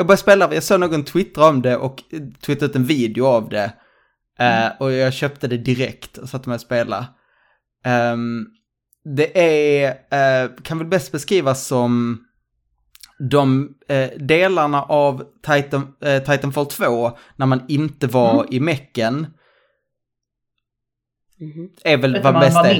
[0.00, 2.02] jag började spela, jag såg någon twittra om det och
[2.46, 3.72] twittrade ut en video av det.
[4.38, 7.06] Eh, och jag köpte det direkt och satte mig och spela.
[7.84, 8.46] Ehm,
[9.16, 9.88] det är,
[10.44, 12.24] eh, kan väl bäst beskrivas som
[13.30, 19.14] de eh, delarna av Titan, eh, Titanfall 2 när man inte var i mecken.
[21.40, 21.68] Mhm.
[21.84, 22.74] Är väl vad bäst är.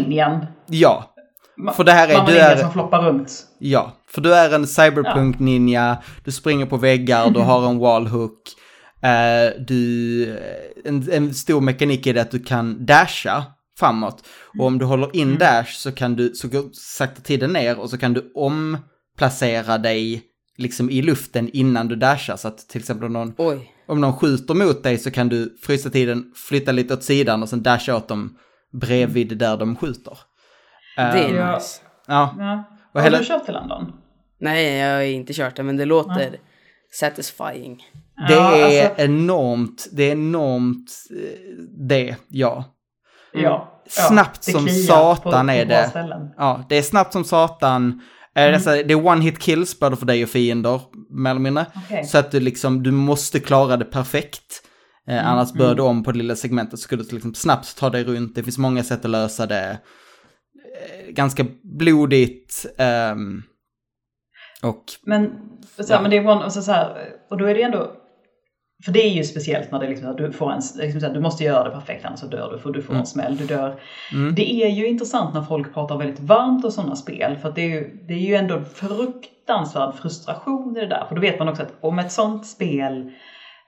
[0.67, 1.15] Ja,
[1.59, 3.47] Ma- För det här är- man är- som floppar runt.
[3.59, 8.39] Ja, för du är en cyberpunk-ninja, du springer på väggar, du har en wallhook,
[9.03, 10.39] eh, du,
[10.85, 13.45] en, en stor mekanik är det att du kan dasha
[13.79, 14.25] framåt.
[14.59, 17.91] Och om du håller in dash så kan du, så går sakta tiden ner och
[17.91, 20.23] så kan du omplacera dig
[20.57, 22.37] liksom i luften innan du dashar.
[22.37, 23.71] Så att till exempel om någon, Oj.
[23.89, 27.49] om någon skjuter mot dig så kan du frysa tiden, flytta lite åt sidan och
[27.49, 28.37] sen dasha åt dem
[28.73, 30.19] bredvid där de skjuter.
[30.97, 31.55] Det är Eh, Ja.
[31.55, 31.81] nice.
[32.07, 32.70] Ja, Ja.
[32.93, 33.93] Har hela- du kört till London?
[34.41, 36.37] Nej, jag har inte kört det, men det låter
[36.93, 37.83] satisfying.
[38.29, 42.65] Det Ja, är alltså- enormt, det är enormt eh, det, ja.
[43.33, 43.41] Ja.
[43.43, 43.83] ja.
[44.09, 45.89] Snabbt det som satan på, är på det.
[45.91, 46.29] Ställen.
[46.37, 47.91] Ja, det är snabbt som satan.
[47.93, 47.95] Eh,
[48.35, 51.31] Det är, så här- det är one hit kills både för dig och fiender, mer
[51.31, 51.67] eller mindre.
[51.87, 52.05] Okej.
[52.05, 54.63] Så att du liksom, du måste klara det perfekt.
[55.09, 57.91] Eh, annars bör du om på det lilla segmentet så skulle du liksom snabbt ta
[57.91, 58.35] dig runt.
[58.35, 59.79] Det finns många sätt att lösa det.
[61.13, 62.67] Ganska blodigt.
[62.79, 63.43] ehm,
[64.63, 65.31] och Men,
[65.79, 66.97] så här, men det är one, och, så, så här,
[67.31, 67.93] och då är det ändå,
[68.85, 71.45] för det är ju speciellt när det liksom, du får en, liksom här, du måste
[71.45, 73.81] göra det perfekt annars så dör du, för du får en smäll, du dör.
[74.37, 77.63] Det är ju intressant när folk pratar väldigt varmt om sådana spel, för att det
[77.63, 81.05] är ju, det är ju ändå fruktansvärd frustration i det där.
[81.09, 83.13] För då vet man också att om ett sånt spel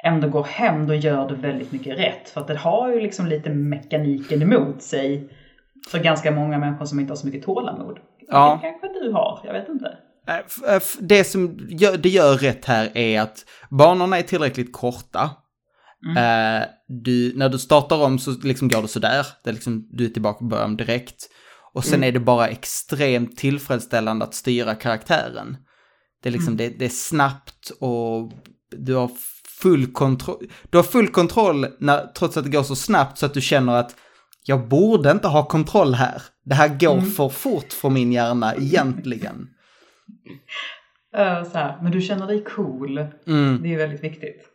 [0.05, 2.29] ändå går hem, då gör du väldigt mycket rätt.
[2.29, 5.29] För att det har ju liksom lite mekaniken emot sig
[5.89, 7.99] för ganska många människor som inte har så mycket tålamod.
[8.29, 8.61] Ja.
[8.63, 9.99] Det kanske du har, jag vet inte.
[10.29, 15.31] Eh, Det som gör, det gör rätt här är att banorna är tillräckligt korta.
[16.17, 19.27] Eh, du, när du startar om så liksom går det sådär.
[19.45, 21.29] Det är liksom, du är tillbaka på början direkt.
[21.75, 25.57] Och sen är det bara extremt tillfredsställande att styra karaktären.
[26.23, 28.33] Det är liksom, det, det är snabbt och
[28.71, 29.11] du har
[29.63, 30.47] full kontroll.
[30.71, 33.73] Du har full kontroll när, trots att det går så snabbt så att du känner
[33.73, 33.97] att
[34.45, 36.23] jag borde inte ha kontroll här.
[36.45, 39.49] Det här går för fort för min hjärna egentligen.
[41.53, 42.99] Så här, men du känner dig cool.
[43.27, 43.63] Mm.
[43.63, 44.49] Det är väldigt viktigt.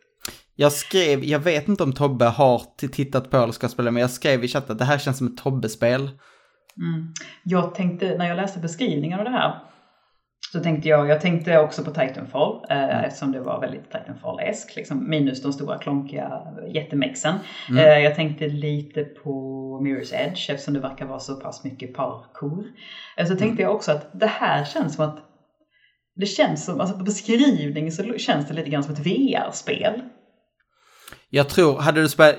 [0.56, 4.10] Jag skrev, jag vet inte om Tobbe har tittat på eller ska spela, men jag
[4.10, 6.10] skrev i chatten att det här känns som ett Tobbe-spel.
[7.42, 9.62] Jag tänkte, när jag läste beskrivningen av det här,
[10.52, 15.10] så tänkte jag, jag tänkte också på Titanfall, eh, eftersom det var väldigt Titanfall-esk, liksom,
[15.10, 16.42] minus de stora klonkiga
[16.74, 17.34] jättemexen.
[17.70, 19.30] Eh, jag tänkte lite på
[19.82, 22.64] Mirror's Edge, eftersom det verkar vara så pass mycket parkour.
[23.16, 25.18] Eh, så tänkte jag också att det här känns som att,
[26.16, 30.00] det känns som, alltså på beskrivning så känns det lite grann som ett VR-spel.
[31.30, 32.36] Jag tror, hade du spelat...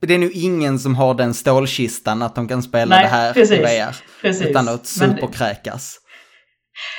[0.00, 3.32] Det, är nog ingen som har den stålkistan att de kan spela Nej, det här
[3.32, 3.96] precis, i VR.
[4.22, 4.46] precis.
[4.46, 6.00] Utan att superkräkas.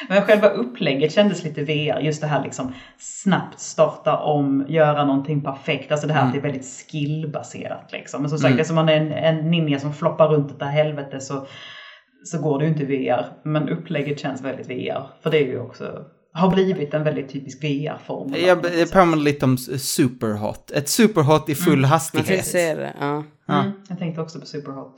[0.10, 5.42] Men själva upplägget kändes lite VR, just det här liksom snabbt starta om, göra någonting
[5.42, 5.92] perfekt.
[5.92, 8.22] Alltså det här att det är väldigt skillbaserat liksom.
[8.22, 11.48] Men som sagt, eftersom man är en, en ninja som floppar runt ett helvete så,
[12.24, 13.26] så går det ju inte VR.
[13.44, 15.08] Men upplägget känns väldigt VR.
[15.24, 18.34] För det är ju också, har blivit en väldigt typisk VR-form.
[18.38, 20.72] Jag, jag påminner lite om Superhot.
[20.72, 22.28] Ett Superhot i full Man hastighet.
[22.28, 22.94] tänkte säga det.
[23.00, 23.24] Ja.
[23.50, 24.96] Mm, jag tänkte också på Superhot.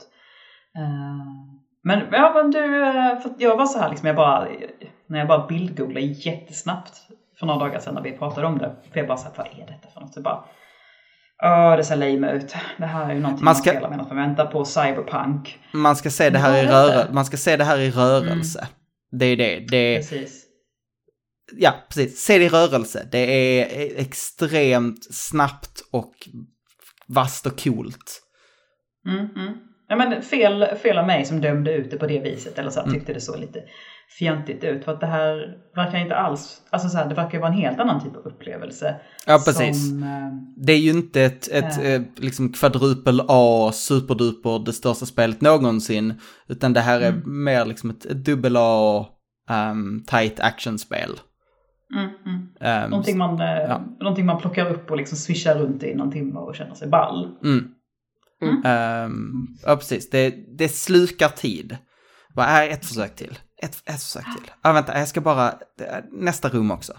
[0.78, 4.48] Uh, men, ja, men du, eh, för jag var så här liksom, jag bara,
[5.06, 6.92] när jag bara bildgooglade jättesnabbt
[7.38, 8.76] för några dagar sedan när vi pratade om det.
[8.92, 10.14] För jag bara så här, vad är detta för något?
[10.14, 10.44] Så bara,
[11.44, 12.54] Åh, det ser lame ut.
[12.78, 15.58] Det här är ju någonting Man man, ska- spelar medan man väntar på Cyberpunk.
[15.72, 17.04] Man ska se det här i, Vad är detta?
[17.08, 18.68] rörel- man ska se det här i rörelse.
[19.10, 19.66] Det är det.
[19.70, 20.44] det är, Precis.
[21.56, 22.20] ja, precis.
[22.24, 23.08] Se det i rörelse.
[23.12, 26.12] Det är extremt snabbt och
[27.08, 28.22] vasst och coolt.
[29.08, 29.54] Mm, mm.
[29.88, 32.58] Ja, men fel, fel av mig som dömde ut det på det viset.
[32.58, 33.62] Eller så här, tyckte det såg lite
[34.18, 34.84] fjantigt ut.
[34.84, 37.58] För att det här verkar inte alls, alltså så här, det verkar ju vara en
[37.58, 38.96] helt annan typ av upplevelse.
[39.26, 39.88] Ja, precis.
[39.88, 40.08] Som, eh,
[40.56, 46.14] Det är ju inte ett, ett eh, liksom kvadrupel A, superduper, det största spelet någonsin.
[46.48, 47.44] Utan det här är Mm.
[47.44, 49.06] mer liksom ett, ett dubbel A,
[49.50, 51.10] um, tight actionspel.
[51.94, 52.84] mm, mm.
[52.84, 53.80] Um, Någonting man, eh, ja.
[54.00, 57.28] någonting man plockar upp och liksom swishar runt i någon timme och känner sig ball.
[57.44, 57.68] Mm.
[58.64, 59.32] Ehm,
[59.66, 60.10] ja, precis.
[60.10, 61.76] Det, det slukar tid.
[62.34, 63.38] Vad är ett försök till?
[63.62, 64.50] Ett, ett försök till.
[64.62, 65.50] Ja, vänta, jag ska bara...
[65.78, 66.92] är Nästa rum också.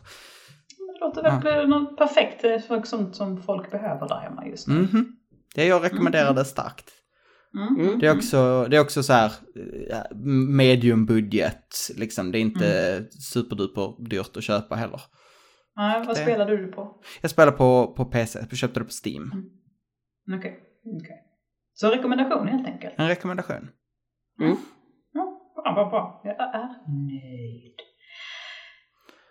[0.78, 4.68] Det låter väl något perfekt, det är så- sånt som folk behöver där hemma just
[4.68, 4.74] nu.
[4.74, 5.16] Mhm.
[5.56, 6.90] Det jag rekommenderar det starkt.
[7.80, 8.00] Mm.
[8.00, 9.32] Det är också, det är också så här
[9.92, 10.16] eh,
[10.48, 12.32] mediumbudget, liksom.
[12.32, 15.02] Det är inte superduper dyrt att köpa heller.
[15.76, 17.02] Nej, vad Det- spelade du på?
[17.22, 19.32] Jag spelar på, på PC, jag köpte det på Steam.
[20.38, 20.60] Okej,
[21.02, 21.18] okej.
[21.84, 22.94] Så rekommendation helt enkelt.
[22.98, 23.70] En rekommendation.
[25.14, 26.22] Ja, bra, bra, bra.
[26.24, 26.70] Jag är
[27.10, 27.76] nöjd.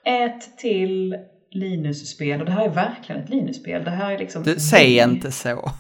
[0.04, 1.16] Ett till
[1.50, 3.84] Linus-spel och det här är verkligen ett Linus-spel.
[3.84, 4.42] Det här är liksom...
[4.42, 5.70] Du, säg inte så.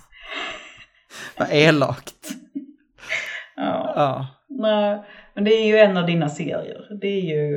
[1.38, 2.14] Vad elakt.
[3.56, 3.92] Ja.
[3.96, 4.26] Ja.
[4.48, 5.04] Nej,
[5.34, 6.98] men det är ju en av dina serier.
[7.00, 7.56] Det är ju,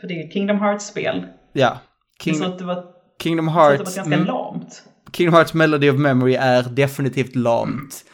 [0.00, 1.26] för det är ju Kingdom Hearts-spel.
[1.52, 1.78] Ja.
[2.22, 2.84] King, så att det var,
[3.22, 3.96] Kingdom så att det var Hearts.
[3.96, 4.26] ganska mm.
[4.26, 4.82] lamt.
[5.12, 8.04] Kingdom Hearts Melody of Memory är definitivt lamt.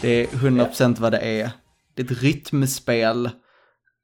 [0.00, 1.50] Det är 100% vad det är.
[1.94, 3.30] Det är ett rytmspel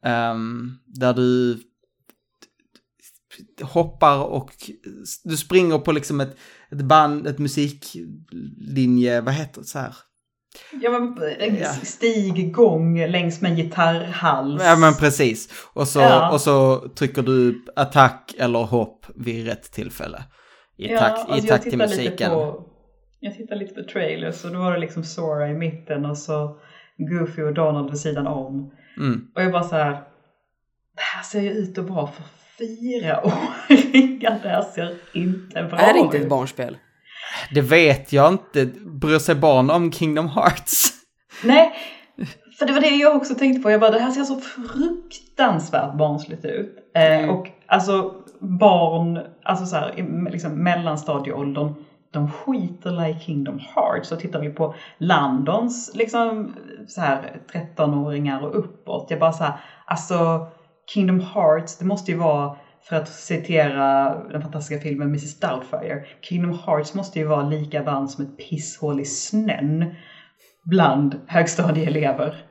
[0.04, 1.58] ehm, där du
[3.62, 4.50] hoppar och
[5.24, 6.36] du springer på liksom ett,
[6.70, 9.94] ett band, ett musiklinje, vad heter det så här?
[10.82, 11.70] Ja, men, eh.
[11.82, 14.62] Stiggång längs med en gitarrhals.
[14.64, 15.48] Ja men precis.
[15.72, 16.32] Och så, Ja.
[16.32, 20.22] och så trycker du attack eller hopp vid rätt tillfälle.
[20.76, 22.30] I Ja, takt, alltså i takt till musiken.
[22.30, 22.66] På,
[23.24, 26.56] jag tittar lite på trailers och då var det liksom Sora i mitten och så
[26.96, 28.72] Goofy och Donald vid sidan om.
[28.96, 29.28] Mm.
[29.34, 29.90] Och jag bara så här,
[30.96, 32.24] det här ser ju ut att vara för
[32.58, 34.38] fyraåringar.
[34.42, 36.28] Det här ser inte bra Är det inte ett ut.
[36.28, 36.76] barnspel?
[37.54, 38.66] Det vet jag inte.
[39.00, 40.90] Bryr sig barn om Kingdom Hearts?
[41.44, 41.72] Nej,
[42.58, 43.70] för det var det jag också tänkte på.
[43.70, 46.76] Jag bara, det här ser så fruktansvärt barnsligt ut.
[46.94, 48.14] Eh, och alltså
[48.60, 49.94] barn, alltså så här,
[50.30, 51.74] liksom mellanstadieåldern,
[52.14, 54.08] de skiter like Kingdom Hearts.
[54.08, 56.54] Så tittar vi på Landons liksom
[56.86, 59.06] så här 13-åringar och uppåt.
[59.10, 60.46] Jag bara så här, alltså
[60.94, 62.56] Kingdom Hearts, det måste ju vara
[62.88, 66.04] för att citera den fantastiska filmen Mrs Doubtfire.
[66.20, 69.94] Kingdom Hearts måste ju vara lika varmt som ett pisshål i snön
[70.64, 72.44] bland högstadieelever.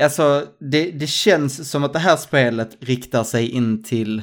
[0.00, 4.22] Alltså, det, det känns som att det här spelet riktar sig in till...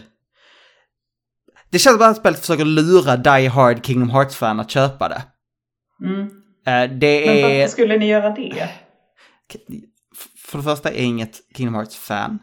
[1.71, 5.21] Det känns som att spelet försöker lura Die Hard Kingdom Hearts-fan att köpa det.
[6.05, 6.21] Mm.
[6.67, 7.43] Eh, Det Men är...
[7.43, 8.69] varför skulle ni göra det?
[10.45, 12.39] För det första är jag inget Kingdom Hearts-fan.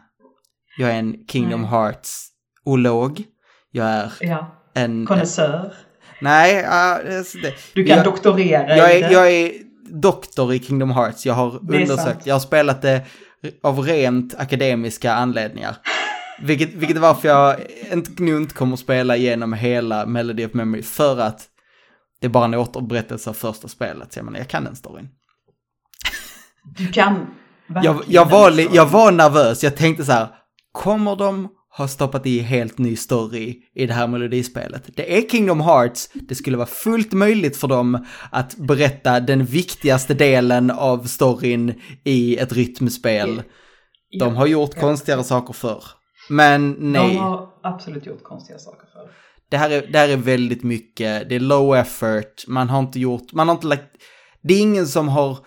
[0.77, 1.69] Jag är en Kingdom Nej.
[1.69, 3.23] Hearts-olog.
[3.71, 5.05] Jag är Ja, en...
[5.05, 5.73] konnässör.
[6.21, 9.51] Nej, ja, det- Du kan jag, doktorera jag är, jag är
[9.89, 11.25] doktor i Kingdom Hearts.
[11.25, 12.25] Jag har undersökt, sant.
[12.25, 13.01] jag har spelat det
[13.63, 15.75] av rent akademiska anledningar.
[16.41, 17.55] Vilket, vilket är varför jag
[17.91, 21.47] inte, nu inte kommer att spela igenom hela Melody of Memory för att
[22.19, 24.13] det är bara en återberättelse av första spelet.
[24.13, 25.09] Så jag menar, jag kan den storyn.
[26.77, 27.25] Du kan
[27.83, 30.27] Jag, jag, var, jag var nervös, jag tänkte så här,
[30.71, 34.89] kommer de ha stoppat i helt ny story i det här melodispelet?
[34.95, 40.13] Det är Kingdom Hearts, det skulle vara fullt möjligt för dem att berätta den viktigaste
[40.13, 41.73] delen av storyn
[42.03, 43.41] i ett rytmspel.
[44.19, 45.83] De har gjort konstigare saker förr.
[46.29, 49.11] Men nej, De har absolut gjort konstiga saker för.
[49.49, 52.99] det, här är, det här är väldigt mycket, det är low effort, man har inte
[52.99, 53.97] gjort, man har inte lagt,
[54.41, 55.37] det är ingen som har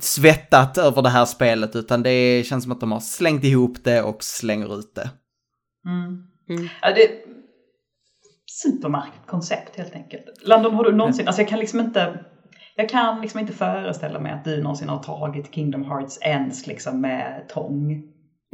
[0.00, 4.02] svettat över det här spelet utan det känns som att de har slängt ihop det
[4.02, 5.10] och slänger ut det.
[5.86, 6.68] Mm.
[6.82, 7.10] Ja, det är
[8.46, 10.24] supermärkligt koncept helt enkelt.
[10.42, 12.24] Landon, har du någonsin, alltså jag kan liksom inte,
[12.76, 17.00] jag kan liksom inte föreställa mig att du någonsin har tagit Kingdom Hearts ens liksom
[17.00, 18.02] med tång.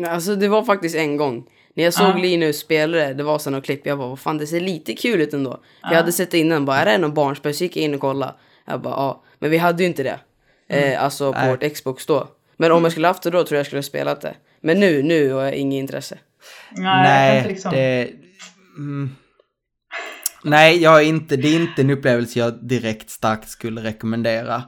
[0.08, 1.44] Alltså det var faktiskt en gång.
[1.76, 2.16] När jag såg Ja.
[2.16, 5.20] Linus spela det, det var sådana klipp, jag bara vad fan det ser lite kul
[5.20, 5.50] ut ändå.
[5.50, 7.54] För jag hade sett det innan, bara är det någon barnspel?
[7.54, 8.34] Så gick jag in och kollade.
[8.66, 10.18] Jag bara ja, men vi hade ju inte det.
[10.68, 11.50] Eh, alltså på Nej.
[11.50, 12.28] vårt Xbox då.
[12.56, 14.34] Men om jag skulle haft det då tror jag jag skulle ha spelat det.
[14.60, 16.18] Men nu, nu har jag inget intresse.
[16.70, 18.10] Nej, Nej, liksom, det...
[18.76, 19.10] Mm.
[20.44, 24.62] Nej, jag är inte, det är inte en upplevelse jag direkt starkt skulle rekommendera.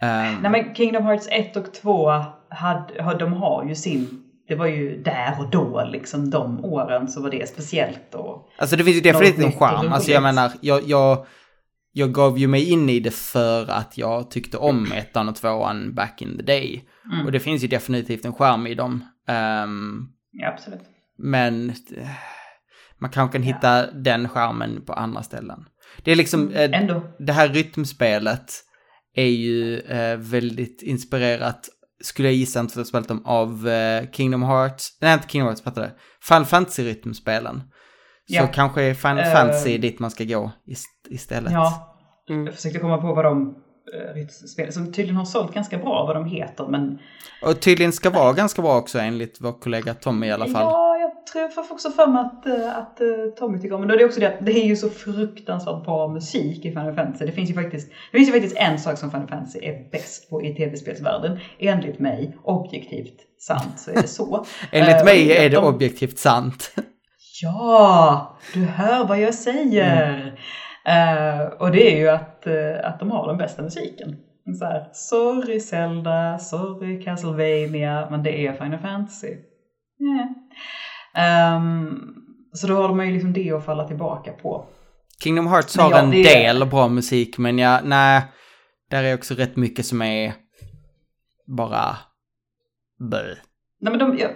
[0.00, 4.66] Ehm, Nej men Kingdom Hearts 1 och 2, hade, de har ju sin, det var
[4.66, 8.96] ju där och då liksom de åren så var det speciellt och Alltså det finns
[8.96, 9.92] ju definitivt en charm.
[9.92, 11.26] Alltså jag menar, jag, jag,
[11.92, 15.94] jag gav ju mig in i det för att jag tyckte om ettan och tvåan
[15.94, 16.84] back in the day.
[17.12, 17.26] Mm.
[17.26, 19.04] Och det finns ju definitivt en charm i dem.
[19.28, 20.80] Ehm, ja absolut.
[21.18, 21.72] men
[22.98, 25.64] man kanske kan hitta den charmen på andra ställen.
[26.02, 26.70] Det är liksom, eh,
[27.18, 28.52] det här rytmspelet
[29.14, 31.68] är ju eh, väldigt inspirerat,
[32.02, 35.28] skulle jag gissa, inte för att jag spelat dem, av eh, Kingdom Hearts, nej inte
[35.28, 37.60] Kingdom Hearts, fattar det, Final Fantasy-rytmspelen.
[38.30, 38.46] Så Ja.
[38.46, 41.52] kanske är Final Eh, Fantasy dit man ska gå ist- istället.
[41.52, 41.94] Ja,
[42.30, 42.46] Mm.
[42.46, 43.54] jag försökte komma på vad de
[43.94, 46.98] eh, rytmspel som tydligen har sålt ganska bra vad de heter men
[47.42, 50.62] Och tydligen ska vara ganska bra också enligt vår kollega Tommy i alla fall.
[50.62, 50.87] ja,
[51.32, 53.06] tror jag får också för mig att, eh, att eh,
[53.38, 55.84] Tommy tycker om men då är det också det att det är ju så fruktansvärt
[55.84, 57.26] bra musik i Final Fantasy.
[57.26, 60.30] Det finns ju faktiskt, det finns ju faktiskt en sak som Final Fantasy är bäst
[60.30, 61.38] på i tv-spelsvärlden.
[61.58, 64.44] Enligt mig, objektivt sant så är det så.
[64.72, 66.74] Enligt Eh, mig och är det de- objektivt sant.
[67.42, 70.26] Ja, du hör vad jag säger.
[70.86, 74.16] Eh, och det är ju att, eh, att de har den bästa musiken.
[74.58, 79.26] Så här, sorry Zelda, sorry Castlevania, men det är Final Fantasy.
[79.28, 80.28] Yeah.
[81.14, 81.98] Ehm,
[82.52, 84.66] så då har de ju liksom det att falla tillbaka på.
[85.22, 88.22] Kingdom Hearts har ja, en det del bra musik, men ja, nej.
[88.90, 90.32] Där är också rätt mycket som är
[91.46, 91.96] bara...
[93.10, 93.34] Bö.
[93.80, 94.28] Nej, men de, ja,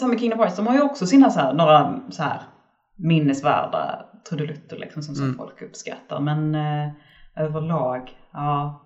[0.00, 2.40] samma Kingdom Hearts, de har ju också sina så här, några så här
[2.98, 5.36] minnesvärda trudelutter liksom som, som Mm.
[5.36, 6.20] folk uppskattar.
[6.20, 6.90] Men eh,
[7.36, 8.82] överlag, ja,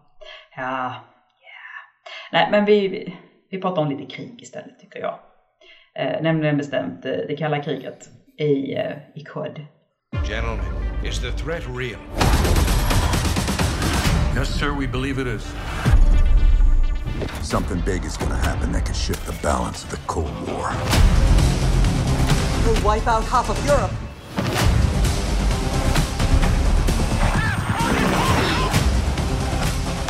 [0.57, 0.95] ja,
[1.41, 2.33] ja.
[2.33, 3.17] Nej, men vi, vi,
[3.51, 5.19] vi pratar om lite krig istället tycker jag.
[5.99, 9.67] Eh, nämligen bestämt det kalla kriget i, eh, i COD.
[10.25, 10.65] Gentlemen,
[11.05, 12.01] is the threat real?
[14.37, 15.55] Yes, sir, we believe it is.
[17.43, 20.71] Something big is gonna happen that could shift the balance of the Cold War.
[22.67, 23.93] We'll wipe out half of Europe.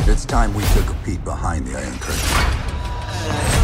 [0.09, 3.63] It's time we took a peek behind the Iron Curtain.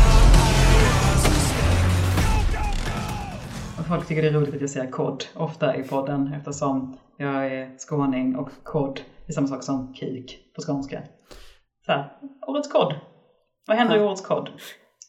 [3.91, 7.78] Folk tycker det är roligt att jag säger kod ofta i podden eftersom jag är
[7.78, 11.03] skåning och kod är samma sak som kuk på skånska.
[11.86, 12.12] Så här,
[12.47, 12.95] årets kod.
[13.66, 14.49] Vad händer i årets kod?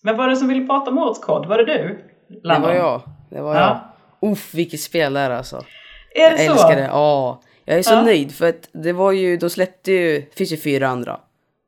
[0.04, 1.46] Vem var det som ville prata om årets kod?
[1.46, 2.04] Var det du?
[2.28, 2.70] Det Landon?
[2.70, 3.02] var jag.
[3.30, 3.82] Det var Ja.
[4.22, 4.32] jag.
[4.32, 5.56] Uff, vilket spel det är alltså.
[6.16, 6.52] Är det Jag så?
[6.52, 6.88] älskar det.
[6.88, 7.42] Ja.
[7.66, 8.02] Jag är så Ja.
[8.02, 11.20] nöjd för att det var ju, de släppte ju, finns ju fyra andra.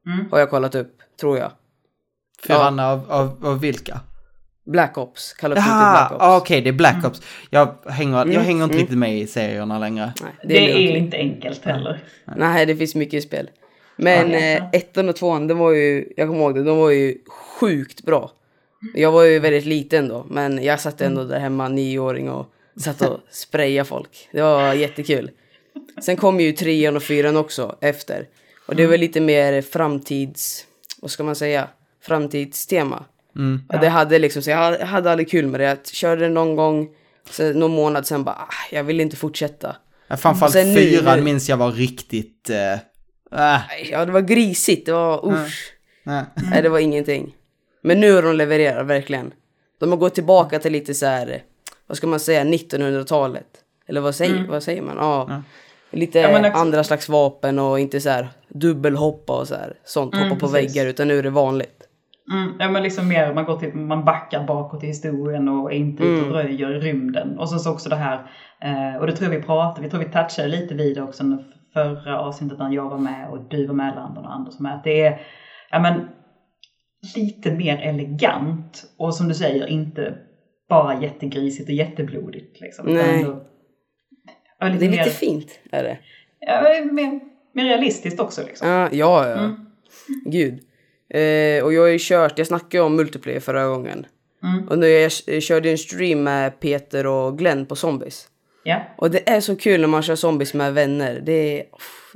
[0.05, 0.31] Mm.
[0.31, 1.51] Har jag kollat upp, tror jag.
[2.43, 2.67] För Ja.
[2.67, 3.99] Anna, av, av, av vilka?
[4.65, 6.21] Black Ops, Call of Duty Black Ops.
[6.21, 7.21] ah, okej, det är Black Ops.
[7.49, 8.77] Jag hänger, jag Mm, hänger inte mm.
[8.81, 10.13] riktigt med i serierna längre.
[10.21, 10.97] Nej, Det är, lugnt.
[11.05, 12.03] inte enkelt heller.
[12.37, 13.49] Nej, det finns mycket spel.
[13.95, 14.37] Men Ja.
[14.39, 17.17] eh, ettan och tvåan, de var ju, jag kommer ihåg det, de var ju
[17.59, 18.31] sjukt bra.
[18.95, 22.45] Jag var ju väldigt liten då, men jag satt ändå där hemma, nioåring och
[22.77, 24.29] satt och sprayade folk.
[24.31, 25.31] Det var jättekul.
[26.01, 28.27] Sen kom ju trean och fyran också efter.
[28.67, 30.65] Och det var lite mer framtids,
[31.01, 31.67] vad ska man säga,
[32.01, 33.05] framtidstema.
[33.35, 33.61] Mm.
[33.69, 35.63] Och det hade liksom, så jag hade- aldrig kul med det.
[35.65, 36.89] Jag körde det någon gång,
[37.29, 39.75] så någon månad sen bara, ah, jag vill inte fortsätta.
[40.07, 42.49] Ja, Framförallt Sen fyran nu- minns jag var riktigt...
[42.49, 42.79] Uh,
[43.31, 45.73] Nej, Ja, det var grisigt, det var usch.
[46.03, 46.23] nej.
[46.51, 47.35] Nej, det var ingenting.
[47.81, 49.31] Men nu har de levererat, verkligen.
[49.79, 51.43] De har gått tillbaka till lite så här,
[51.87, 53.47] vad ska man säga, 1900-talet.
[53.87, 54.95] Eller vad säger, vad säger man?
[54.97, 55.41] Ja.
[55.91, 59.73] Lite Ja, men också- andra slags vapen och inte så här dubbelhoppa och så här,
[59.85, 60.75] sånt, hoppa på precis.
[60.75, 61.82] väggar, utan nu är det vanligt.
[62.31, 65.75] Mm, ja men liksom mer, man, går till, man backar bakåt i historien och är
[65.75, 67.39] inte ute och röjer i rymden.
[67.39, 69.99] Och sen så också det här, eh, och det tror jag vi pratade, vi tror
[70.03, 71.23] vi touchade lite vid också
[71.73, 74.73] förra avsnittet när jag var med och du var med Landon och Anders var med.
[74.75, 75.21] Att det är,
[75.71, 76.07] ja men,
[77.15, 80.15] lite mer elegant och som du säger inte
[80.69, 82.61] bara jättegrisigt och jätteblodigt.
[82.61, 83.19] Liksom, Nej.
[83.19, 83.43] ändå-
[84.59, 85.97] ja, lite Det är mer, lite fint, är det.
[86.39, 86.61] ja,
[86.91, 87.19] mer,
[87.53, 88.67] mer realistiskt också liksom.
[88.67, 89.27] Ja, ja.
[89.27, 89.33] ja.
[89.39, 89.55] Mm.
[90.25, 90.59] Gud.
[91.09, 94.05] Eh, och jag har ju kört, jag snackade ju om multiplayer förra gången.
[94.43, 94.67] Mm.
[94.67, 98.27] Och nu jag, jag körde en stream med Peter och Glenn på Zombies.
[98.63, 98.81] Ja.
[98.97, 101.21] Och det är så kul när man kör Zombies med vänner.
[101.25, 101.65] Det,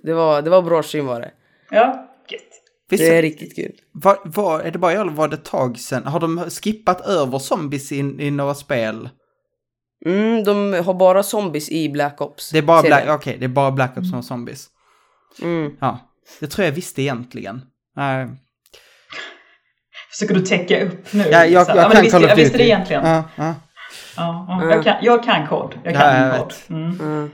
[0.04, 1.32] det, var, det var bra stream var det.
[1.70, 2.42] Ja, gött.
[2.90, 3.72] Visst, Det är riktigt kul.
[3.92, 6.04] var, var, är det bara jag eller var det ett tag sedan?
[6.04, 9.10] Har de skippat över zombies i, i några spel?
[10.06, 12.52] Mm, de har bara zombies i Black Ops.
[12.52, 14.68] Det är bara Black, okej, det är bara Black Ops som har zombies.
[15.42, 15.72] Mm.
[15.80, 16.00] Ja,
[16.40, 17.62] det tror jag visste egentligen.
[17.96, 18.28] Nej.
[20.18, 21.24] Försöker du täcka upp nu?
[21.32, 22.63] Ja, jag, jag men kan visste, Call of jag visste Duty.
[22.63, 23.05] det egentligen.
[23.05, 23.55] Ja, ja.
[24.15, 24.70] Ja, ja.
[24.72, 25.80] Jag, kan, jag kan kod.
[25.84, 26.53] Jag kan Ja, jag kod.
[26.70, 26.99] Mm.
[26.99, 27.32] Mm.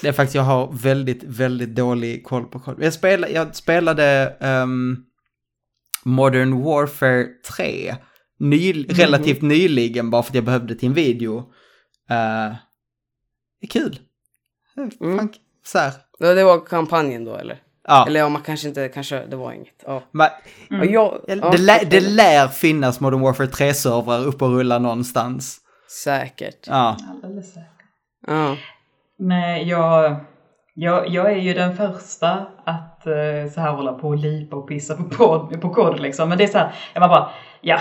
[0.00, 2.82] Det är faktiskt, jag har väldigt, väldigt dålig koll på kod.
[2.82, 4.96] Jag spelade, jag spelade ehm,
[6.04, 7.26] Modern Warfare
[7.56, 7.94] 3
[8.38, 11.38] ny, relativt nyligen bara för att jag behövde till en video.
[12.10, 12.54] Eh,
[13.60, 13.98] det är kul.
[15.00, 15.18] Mm.
[15.18, 15.28] Fan,
[15.66, 15.92] så här.
[16.18, 17.62] Det var kampanjen då eller?
[17.88, 19.84] Ja, Eller ja, man kanske inte, kanske, det var inget.
[19.86, 20.02] Ja.
[20.10, 20.28] men,
[20.70, 25.60] Ja, jag, ja, det, lä, det lär finnas Modern Warfare 3-servrar uppe och rulla någonstans.
[26.04, 26.66] Säkert.
[26.66, 27.70] Ja, Alldeles säkert.
[28.26, 28.56] Ja.
[29.18, 30.16] Nej, jag,
[30.74, 34.68] jag, jag är ju den första att eh, så här hålla på och lipa och
[34.68, 36.28] pissa på, kod, på kod liksom.
[36.28, 37.30] Men det är så här, jag bara,
[37.60, 37.80] ja,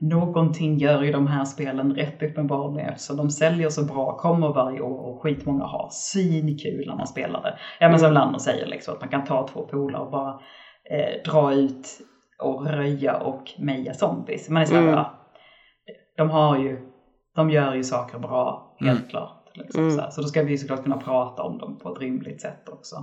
[0.00, 4.80] någonting gör ju de här spelen rätt uppenbarligen eftersom de säljer så bra, kommer varje
[4.80, 7.58] år och skitmånga har svinkul när man spelar det.
[7.80, 10.40] Ja men som Lander säger liksom, att man kan ta två polare och bara
[10.90, 11.86] eh, dra ut
[12.42, 14.48] och röja och meja zombies.
[14.48, 14.94] Man är så här, Mm.
[14.94, 15.14] ja,
[16.16, 16.78] de har ju,
[17.36, 19.36] de gör ju saker bra, helt klart.
[19.54, 19.96] Liksom, Mm.
[19.96, 22.96] så, så då ska vi såklart kunna prata om dem på ett rimligt sätt också.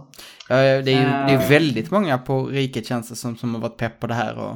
[0.49, 0.93] Ja, det är ju det
[1.33, 1.49] är Eh.
[1.49, 4.55] väldigt många på riket känns det som, som har varit pepp på det här och...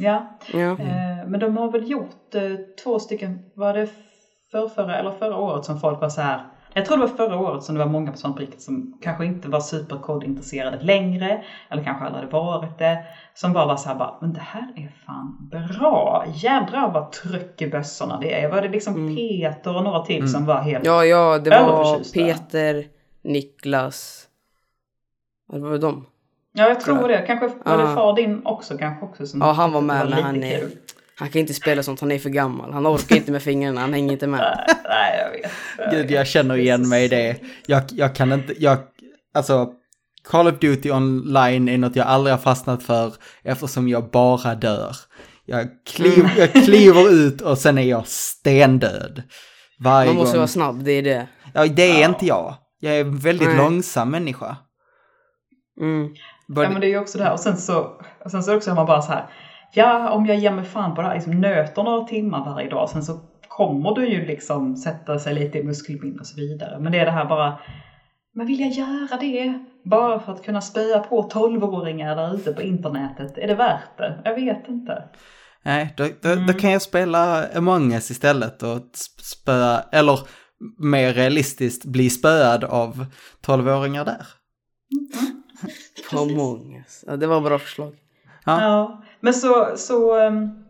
[0.00, 0.58] Ja, Ja.
[0.78, 2.42] Eh, men de har väl gjort eh,
[2.84, 3.88] två stycken, var det
[4.50, 6.40] förrförra eller förra året som folk var så här.
[6.74, 9.48] Jag tror det var förra året som det var många på Svampriket som kanske inte
[9.48, 13.04] var superkodintresserade längre, eller kanske aldrig hade varit det,
[13.34, 17.62] som bara var så här bara, men det här är fan bra, jädrar vad tryck
[17.62, 18.50] i bössorna det är.
[18.50, 22.12] Var det liksom Peter och några till som var helt, ja, ja, det var.
[22.14, 22.84] Peter,
[23.22, 24.26] Niklas.
[25.46, 26.06] Vad var det de?
[26.52, 27.94] ja jag tror det, kanske var det Ja.
[27.94, 30.70] far din också kanske också som Ja, han var med, men lite han är, kul.
[31.20, 32.72] Han kan inte spela sånt, han är för gammal.
[32.72, 34.40] Han orkar inte med fingrarna, han hänger inte med.
[34.40, 35.92] Nej, nej, jag vet.
[35.92, 37.36] Gud, jag känner igen mig i det.
[37.66, 38.78] Jag, jag kan inte, jag,
[39.34, 39.68] alltså,
[40.24, 44.96] Call of Duty online är något jag aldrig har fastnat för eftersom jag bara dör.
[45.44, 49.22] Jag, kliv, jag kliver ut och sen är jag stendöd.
[49.78, 50.38] Varje Man måste gång.
[50.40, 51.28] vara snabb, det är det.
[51.54, 52.54] Ja, det är inte jag.
[52.80, 53.56] Jag är en väldigt Nej.
[53.56, 54.56] långsam människa.
[55.80, 56.08] Mm.
[56.46, 57.90] Ja men det är ju också det här och sen så,
[58.24, 59.30] och sen så också är man bara så här.
[59.72, 62.88] Ja om jag ger mig fan på det här, liksom nöter några timmar varje dag
[62.88, 66.78] sen så kommer du ju liksom sätta sig lite i muskelminne och så vidare.
[66.80, 67.58] Men det är det här bara,
[68.34, 72.62] men vill jag göra det bara för att kunna spöa på 12-åringar där ute på
[72.62, 73.38] internetet?
[73.38, 74.20] Är det värt det?
[74.24, 75.04] Jag vet inte.
[75.62, 80.18] Nej, då, då, då kan jag spela Among us istället och sp- spöa, eller
[80.78, 83.06] mer realistiskt bli spöad av
[83.46, 84.26] 12-åringar där.
[86.12, 87.04] Among us.
[87.06, 87.94] Ja, det var bra förslag.
[88.44, 88.62] Ja.
[88.62, 90.64] Ja, men så, så um,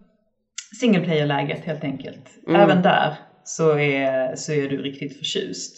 [0.80, 2.24] single player-läget helt enkelt.
[2.48, 2.60] Mm.
[2.60, 5.76] Även där så är, så är du riktigt förtjust.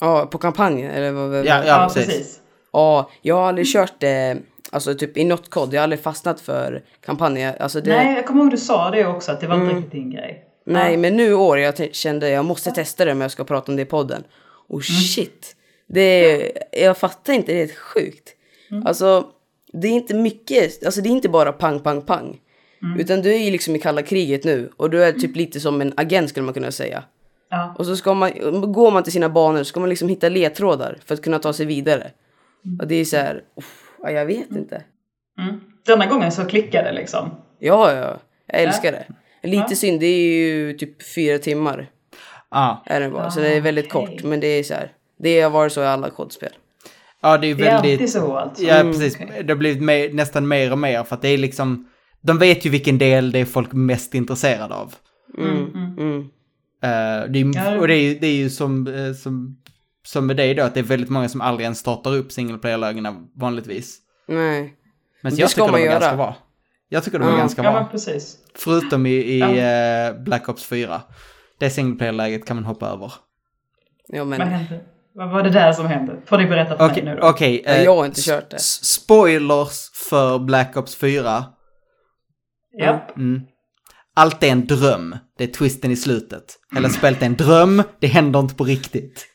[0.00, 1.30] Ja, på kampanjen eller vad?
[1.30, 2.40] vad- Ja, ja, precis.
[2.72, 4.38] Ja, jag har aldrig kört det,
[4.72, 5.74] alltså typ i något kod.
[5.74, 7.56] Jag har aldrig fastnat för kampanjer.
[7.62, 9.76] Alltså det, Nej, jag kommer ihåg du sa det också, att det var inte Mm.
[9.76, 10.44] riktigt din grej.
[10.66, 10.98] Nej, Ja.
[10.98, 13.76] men nu i år jag kände jag måste testa det om jag ska prata om
[13.76, 14.24] det i podden.
[14.68, 15.56] Och shit,
[15.88, 16.52] det är,
[16.84, 18.28] jag fattar inte, det är helt sjukt.
[18.84, 19.26] Alltså,
[19.72, 22.40] det är inte mycket, alltså det är inte bara pang, pang, pang.
[22.98, 25.80] Utan du är ju liksom i kalla kriget nu och du är typ lite som
[25.80, 27.04] en agent skulle man kunna säga.
[27.50, 27.74] Ja.
[27.78, 28.30] Och så ska man,
[28.72, 31.52] går man till sina banor så ska man liksom hitta ledtrådar för att kunna ta
[31.52, 32.10] sig vidare.
[32.80, 34.82] Och det är så här, uff, ja, jag vet inte.
[35.40, 35.60] Mm.
[35.86, 37.30] Denna gången så klickade det liksom.
[37.58, 38.98] Ja, ja, jag älskar Ja.
[39.42, 39.48] det.
[39.48, 39.76] Lite Ja.
[39.76, 41.90] synd, det är ju typ fyra timmar.
[42.50, 42.82] Ja.
[42.86, 43.30] Är den bara.
[43.30, 44.06] Så det är väldigt okej.
[44.16, 44.24] kort.
[44.24, 44.92] Men det är så här.
[45.18, 46.52] Det har varit så i alla kodspel.
[47.22, 47.92] Ja, det är Det är väldigt...
[47.92, 48.64] alltid så alltså.
[48.64, 49.14] Ja, Mm, precis.
[49.20, 49.42] okej.
[49.44, 51.88] Det har blivit mer, nästan mer och mer för att det är liksom...
[52.20, 54.94] De vet ju vilken del det är folk mest intresserade av.
[55.38, 56.20] Mm, mm.
[56.82, 57.78] Eh, det är, Ja.
[57.80, 59.56] Och det är, ju- det är ju som, eh, som,
[60.06, 62.58] som med dig då, att det är väldigt många som aldrig ens startar upp single
[62.58, 63.98] player-lägena vanligtvis.
[64.28, 64.74] Nej.
[65.22, 66.00] Men Det jag ska tycker man de var göra.
[66.00, 66.36] ganska bra.
[66.88, 67.38] Jag tycker de var Ja.
[67.38, 67.80] ganska Ja, bra.
[67.80, 68.36] men precis.
[68.54, 69.48] Förutom i, i Ja.
[69.48, 71.00] eh, Black Ops 4.
[71.58, 73.12] Det single player-läget kan man hoppa över.
[74.08, 74.40] Ja, Vad men.
[74.40, 74.80] hände?
[75.18, 76.16] Vad var det där som hände?
[76.26, 77.28] Får ni berätta för Okej, mig nu då?
[77.28, 77.62] okej.
[77.64, 78.58] Ja, eh, jag har inte kört det.
[78.60, 81.44] Spoilers för Black Ops 4.
[82.80, 83.16] Japp.
[83.16, 83.40] Mm.
[84.16, 85.16] Allt är en dröm.
[85.38, 86.44] Det är twisten i slutet.
[86.74, 89.26] Hela spelet är en dröm, det händer inte på riktigt.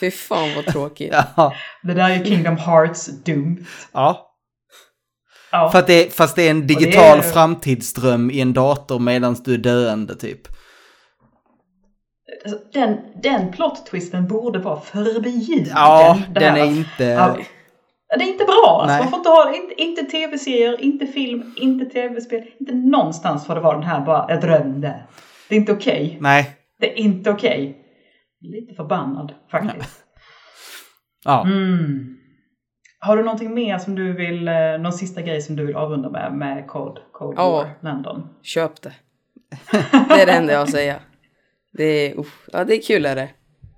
[0.00, 1.14] Fy fan vad tråkigt.
[1.36, 1.54] Ja.
[1.82, 3.66] Det där är ju Kingdom Hearts dumt.
[3.92, 4.30] ja.
[5.52, 5.70] Ja.
[5.70, 9.36] För att det, fast det är en det digital är- framtidsdröm i en dator medan
[9.44, 10.40] du är döende typ.
[12.44, 15.72] Alltså, Den, den plot-twisten borde vara förbjuden.
[15.74, 17.04] Ja, den är inte...
[17.04, 17.36] Ja,
[18.18, 18.80] det är inte bra.
[18.82, 22.44] Alltså, man får inte ha inte, inte tv-serier, inte film, inte tv-spel.
[22.58, 25.02] Inte någonstans får det vara den här bara, jag drömde.
[25.48, 26.18] Det är inte okej.
[26.20, 26.50] Nej.
[26.78, 27.78] Det är inte okej.
[28.40, 30.04] Lite förbannad faktiskt.
[31.24, 31.44] Ja.
[31.44, 32.16] Mm.
[32.98, 36.10] Har du någonting mer som du vill, eh, någon sista grej som du vill avrunda
[36.10, 37.50] med, med Code, Code Ja.
[37.50, 38.28] War London?
[38.42, 38.92] Köp det.
[40.08, 40.96] Det är det enda jag säga.
[41.76, 43.28] Det är, uff, ja, det är kul är det.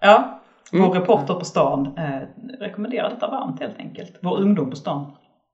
[0.01, 0.41] Ja,
[0.73, 0.93] vår Mm.
[0.93, 2.21] reporter på stan eh,
[2.61, 4.19] rekommenderar detta varmt helt enkelt.
[4.23, 5.13] Vår ungdom på stan.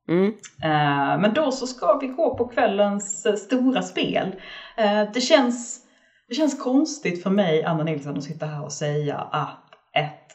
[0.09, 0.27] Mm.
[0.63, 4.35] Eh, men då så ska vi gå på kvällens eh, stora spel.
[4.77, 5.81] Eh, det, känns,
[6.29, 9.59] det känns konstigt för mig, Anna Nilsson, att sitta här och säga att
[9.97, 10.29] ett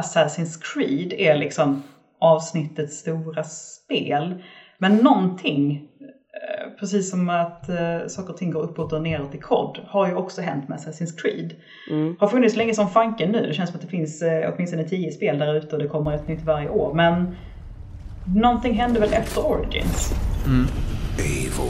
[0.00, 1.82] Assassin's Creed är liksom
[2.20, 4.42] avsnittets stora spel.
[4.78, 5.88] Men någonting,
[6.80, 10.14] precis som att eh, saker och ting går uppåt och neråt i kod, har ju
[10.14, 11.54] också hänt med Assassin's Creed.
[11.90, 12.16] Mm.
[12.18, 13.46] Har funnits länge som fanken nu.
[13.46, 16.12] Det känns som att det finns eh, åtminstone tio spel där ute och det kommer
[16.12, 16.94] ett nytt varje år.
[16.94, 17.36] Men
[18.34, 20.14] någonting hände väl efter Origins?
[21.18, 21.66] Eivor.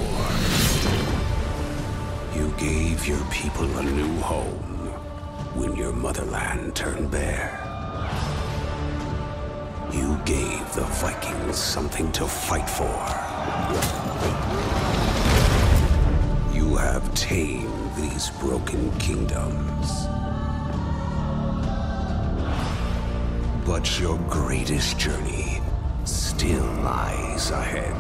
[2.37, 4.91] You gave your people a new home
[5.55, 7.67] when your motherland turned bare.
[9.95, 14.66] You gave the Vikings something to fight for.
[16.77, 20.07] Have tamed these broken kingdoms.
[23.67, 25.61] But your greatest journey
[26.05, 27.97] still lies ahead.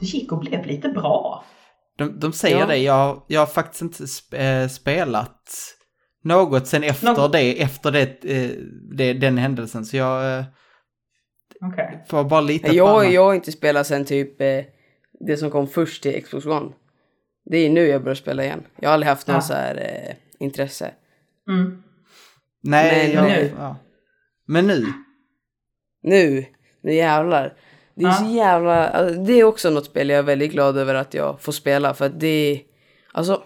[0.00, 1.44] Det gick och blev lite bra.
[1.98, 2.66] De, de säger Ja.
[2.66, 5.42] det, jag, jag har faktiskt inte sp eh, spelat
[6.24, 8.50] något sen efter Nå- det, efter det, eh,
[8.96, 9.84] det, den händelsen.
[9.84, 10.44] Så jag eh,
[11.72, 12.04] Okej.
[12.08, 13.10] får bara lita på Jag, Anna.
[13.10, 14.40] jag har inte spelat sen typ
[15.26, 16.70] det som kom först till Xbox One.
[17.44, 18.62] Det är nu jag börjar spela igen.
[18.80, 19.40] Jag har aldrig haft någon Ja.
[19.42, 20.14] så här eh,
[20.46, 20.90] intresse.
[21.48, 21.82] Mm.
[22.62, 23.76] Nej, Men jag, nu- Ja.
[24.46, 24.86] Men nu?
[26.02, 26.44] Nu,
[26.82, 27.54] nu jävlar.
[27.94, 28.14] Det är Ja.
[28.14, 31.40] så jävla, alltså, det är också något spel jag är väldigt glad över att jag
[31.40, 32.60] får spela för att det är,
[33.12, 33.42] alltså,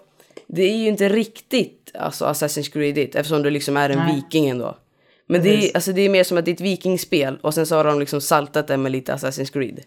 [0.48, 4.14] det är ju inte riktigt alltså Assassin's Creed eftersom du liksom är en Nej.
[4.14, 4.78] viking ändå.
[5.26, 7.66] Men det är, alltså, det är mer som att det är ett vikingspel och sen
[7.66, 9.80] så har de liksom saltat det med lite Assassin's Creed.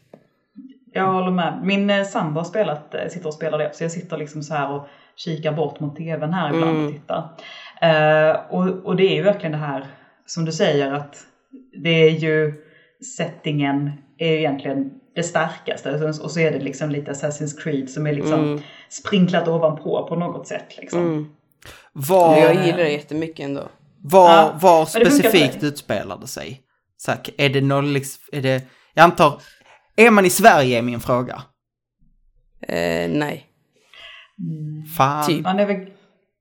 [0.97, 1.59] Jag håller med.
[1.63, 3.75] Min eh, sambo har spelat, eh, sitter och spelar det.
[3.75, 7.29] Så jag sitter liksom så här och kikar bort mot tvn här ibland och tittar.
[7.81, 9.85] Eh, och, och det är ju verkligen det här
[10.25, 11.15] som du säger att
[11.83, 12.53] det är ju
[13.17, 15.91] settingen är ju egentligen det starkaste.
[16.23, 20.47] Och så- är det liksom lite Assassin's Creed som är liksom sprinklat ovanpå på något
[20.47, 20.77] sätt.
[20.77, 20.99] Liksom.
[20.99, 21.25] Mm.
[21.93, 23.63] Var, jag gillar det jättemycket ändå.
[24.03, 26.61] var, Ja, var specifikt utspelade sig?
[26.97, 29.41] Så här, är det noll, liksom- är det, jag antar,
[29.97, 31.43] Är man i Sverige är min fråga.
[32.67, 33.45] Eh, nej.
[34.97, 35.25] Fan.
[35.27, 35.43] Typ.
[35.43, 35.87] Man är väl,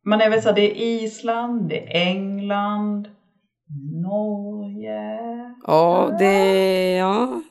[0.05, 3.09] man är väl så här, det är Island, det är England,
[4.03, 5.19] Norge.
[5.67, 6.97] Ja, det...
[6.97, 7.43] Ja.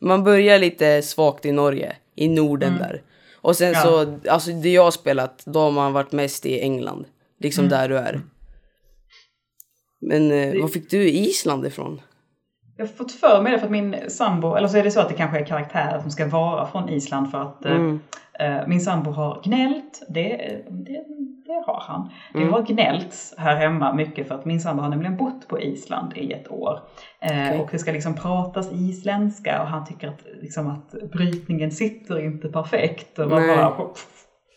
[0.00, 3.02] Man börjar lite svagt i Norge, i Norden där.
[3.40, 3.82] Och sen Ja.
[3.82, 7.06] så, alltså det jag har spelat, då har man varit mest i England.
[7.40, 8.20] Liksom där du är.
[10.00, 12.00] Men eh, var fick du Island ifrån?
[12.76, 15.00] Jag har fått för mig det för att min sambo, eller så är det så
[15.00, 17.94] att det kanske är karaktärer som ska vara från Island för att eh,
[18.38, 20.02] eh, min sambo har gnällt.
[20.08, 20.36] Det,
[20.70, 21.04] det,
[21.46, 22.10] det har han.
[22.32, 26.12] Det har gnällts här hemma mycket för att min sambo har nämligen bott på Island
[26.16, 26.80] i ett år.
[27.20, 27.60] Eh, Okej.
[27.60, 32.48] Och det ska liksom pratas isländska och han tycker att, liksom, att brytningen sitter inte
[32.48, 33.18] perfekt.
[33.18, 33.56] Och man Nej.
[33.56, 33.70] bara,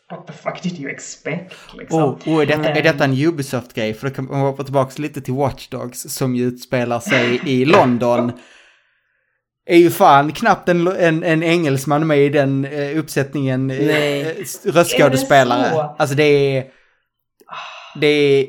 [0.09, 1.53] What the fuck did you expect?
[1.77, 2.03] Liksom.
[2.03, 3.93] Oh, oh, är, detta, är detta en Ubisoft-grej?
[3.93, 7.65] För då kan man hoppa tillbaka lite till Watch Dogs som ju utspelar sig i
[7.75, 8.31] London.
[9.65, 14.35] Är ju fan knappt en, en, en engelsman med i den eh, uppsättningen eh, eh,
[14.63, 15.69] röstskådespelare.
[15.69, 15.95] Det?
[15.97, 16.65] Alltså det är...
[17.95, 18.47] Det är...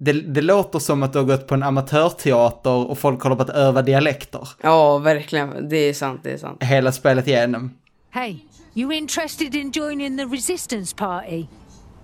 [0.00, 3.42] Det, det låter som att du har gått på en amatörteater och folk håller på
[3.42, 5.68] att öva dialekter Ja, verkligen.
[5.68, 6.62] Det är sant, det är sant.
[6.62, 7.74] hela spelet igenom.
[8.10, 8.36] Hey,
[8.78, 11.48] you interested in joining the resistance party?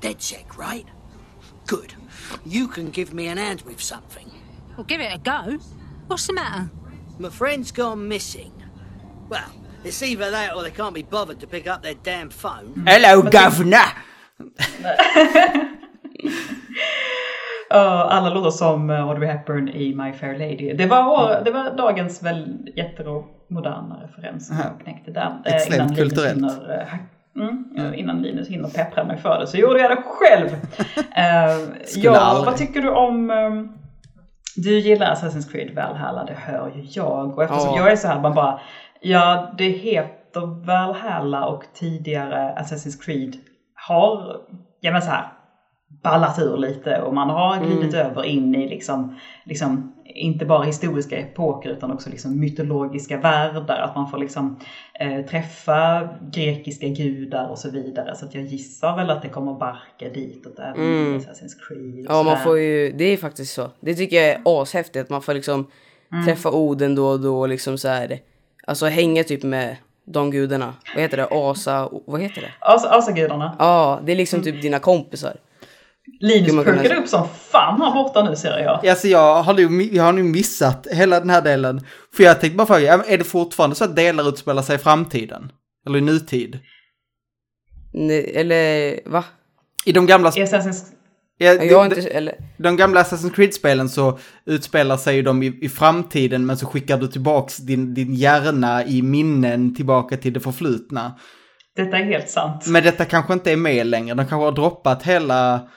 [0.01, 0.87] Dead check, right?
[1.67, 1.95] Good.
[2.45, 4.29] You can give me an hand with something.
[4.77, 5.59] Well, give it a go.
[6.09, 6.71] What's the matter?
[7.19, 8.53] My friend's gone missing.
[9.29, 9.51] Well,
[9.85, 12.85] it's either that or they can't be bothered to pick up their damn phone.
[12.87, 13.93] Hello governor!
[17.71, 20.73] Ja, alla låter som Audrey Hepburn i My Fair Lady.
[20.73, 23.27] Det var, år- det var dagens väl jättemoderna
[24.03, 25.43] referens som jag knäckte där.
[25.47, 26.37] Eh, Extremt innan Linus kulturellt.
[26.37, 26.95] hinner, eh,
[27.37, 30.49] Mm, eh, innan Linus hinner peppra mig för det så gjorde jag det själv.
[31.97, 32.47] Ja, aldrig.
[32.47, 33.69] vad tycker du om ehm,
[34.57, 37.35] du gillar Assassin's Creed Valhalla, det hör ju jag.
[37.39, 37.77] Och eftersom Ja.
[37.79, 38.61] jag är så här, man bara,
[39.01, 43.37] ja det heter Valhalla och tidigare Assassin's Creed
[43.89, 44.37] har,
[44.81, 45.27] ja men så här,
[46.03, 51.19] ballat ur lite och man har glidit över in i liksom, liksom inte bara historiska
[51.19, 53.81] epoker utan också liksom mytologiska världar.
[53.81, 54.61] Att man får liksom
[55.01, 58.17] eh, träffa grekiska gudar och så vidare.
[58.17, 62.07] Så att jag gissar väl att det kommer barka ditåt även i Assassin's Creed.
[62.09, 63.71] Ja, man får ju, det är faktiskt så.
[63.81, 65.11] Det tycker jag är ashäftigt.
[65.11, 65.67] Man får liksom
[66.27, 68.19] träffa Oden då och då och liksom så här.
[68.67, 70.75] Alltså hänga typ med de gudarna.
[70.95, 71.29] Vad heter det?
[71.31, 72.51] Asa, vad heter det?
[72.61, 73.57] Asa, Asagudarna.
[73.59, 75.37] Ja, det är liksom typ dina kompisar.
[76.21, 78.87] Linus perkade upp som fan här borta nu ser jag.
[78.87, 81.81] Alltså jag har, nu, jag har nu missat hela den här delen.
[82.17, 85.53] För jag tänkte bara fråga, är det fortfarande så att delar utspelar sig i framtiden?
[85.87, 86.59] Eller i nutid?
[87.93, 89.25] Nej, eller va?
[89.85, 90.29] I de gamla...
[90.29, 90.95] I Assassin's
[91.39, 95.59] Ja, Jag de, inte, eller, de gamla Assassin's Creed-spelen så utspelar sig ju de i,
[95.63, 100.41] i framtiden men så skickar du tillbaks din, din hjärna i minnen tillbaka till det
[100.41, 101.19] förflutna.
[101.77, 102.67] Detta är helt sant.
[102.67, 105.69] Men detta kanske inte är med längre, de kanske har droppat hela...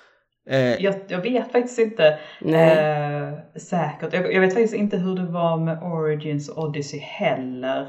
[0.50, 2.08] Eh, Jag, jag vet faktiskt inte
[2.46, 4.14] eh, säkert.
[4.14, 7.88] Jag, jag vet faktiskt inte hur det var med Origins och Odyssey heller.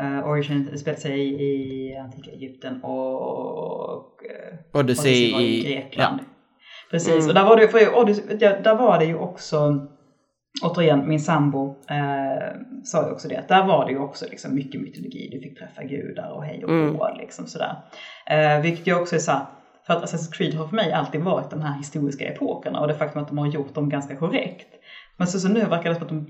[0.00, 6.20] Uh, Origins utspelar sig i, i antika Egypten och eh, Odyssey var i Grekland.
[6.90, 9.86] Precis, och där var det, för Odyssey, ja, där var det ju också,
[10.62, 14.54] återigen min sambo eh, sa ju också det, att där var det ju också liksom
[14.54, 17.76] mycket mytologi, du fick träffa gudar och hej och hå liksom sådär.
[18.30, 19.46] Eh, vilket ju också är så här,
[19.88, 22.94] för att Assassin's Creed har för mig alltid varit de här historiska epokerna och det
[22.94, 24.68] faktum att de har gjort dem ganska korrekt.
[25.16, 26.26] Men så, så nu verkar det som att de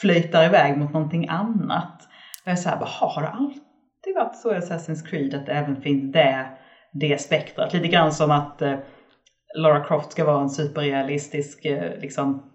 [0.00, 2.02] flöjtar iväg mot någonting annat.
[2.42, 5.82] Och jag är såhär, har det alltid varit så i Assassin's Creed att det även
[5.82, 6.46] finns det,
[6.92, 7.72] det spektrat?
[7.72, 8.78] Lite grann som att eh,
[9.54, 12.51] Lara Croft ska vara en superrealistisk eh, liksom,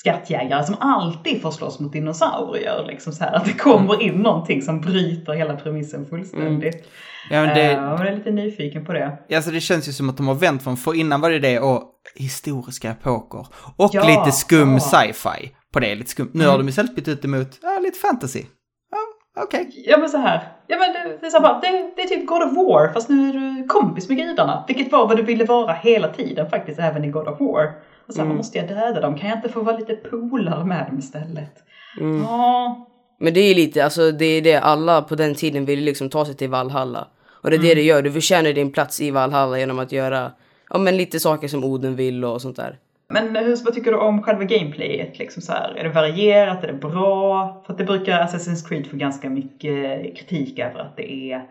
[0.00, 2.84] skattjägare som alltid får slåss mot dinosaurier.
[2.86, 6.88] Liksom så här, att det kommer in någonting som bryter hela premissen fullständigt.
[7.30, 9.18] ja, men det, och jag är lite nyfiken på det.
[9.34, 11.60] Alltså det känns ju som att de har vänt från, för innan var det det
[11.60, 11.82] och
[12.14, 13.46] historiska epoker.
[13.76, 14.80] Och Ja, lite skum ja.
[14.80, 16.30] sci-fi på det, lite skum.
[16.34, 18.42] Nu har de istället bytt ut det mot, ja, lite fantasy.
[18.90, 19.84] Ja, okej.
[19.86, 20.52] Ja men så här.
[20.66, 23.08] Ja men det, det, är så här det, det är typ God of War fast
[23.08, 24.64] nu är du kompis med gudarna.
[24.68, 27.72] Vilket var vad du ville vara hela tiden faktiskt även i God of War.
[28.08, 29.18] Och så här, måste jag döda dem?
[29.18, 31.62] Kan jag inte få vara lite polare med dem istället?
[32.00, 32.88] Ja.
[33.20, 36.24] Men det är lite, alltså det är det alla på den tiden ville liksom ta
[36.24, 37.08] sig till Valhalla.
[37.42, 40.32] Och det är det det gör, du förtjänar din plats i Valhalla genom att göra,
[40.70, 42.78] ja men lite saker som Oden vill och sånt där.
[43.08, 45.18] Men hur, vad tycker du om själva gameplayet?
[45.18, 46.64] Liksom så här, är det varierat?
[46.64, 47.62] Är det bra?
[47.66, 51.42] För att det brukar Assassin's Creed få ganska mycket kritik över att det är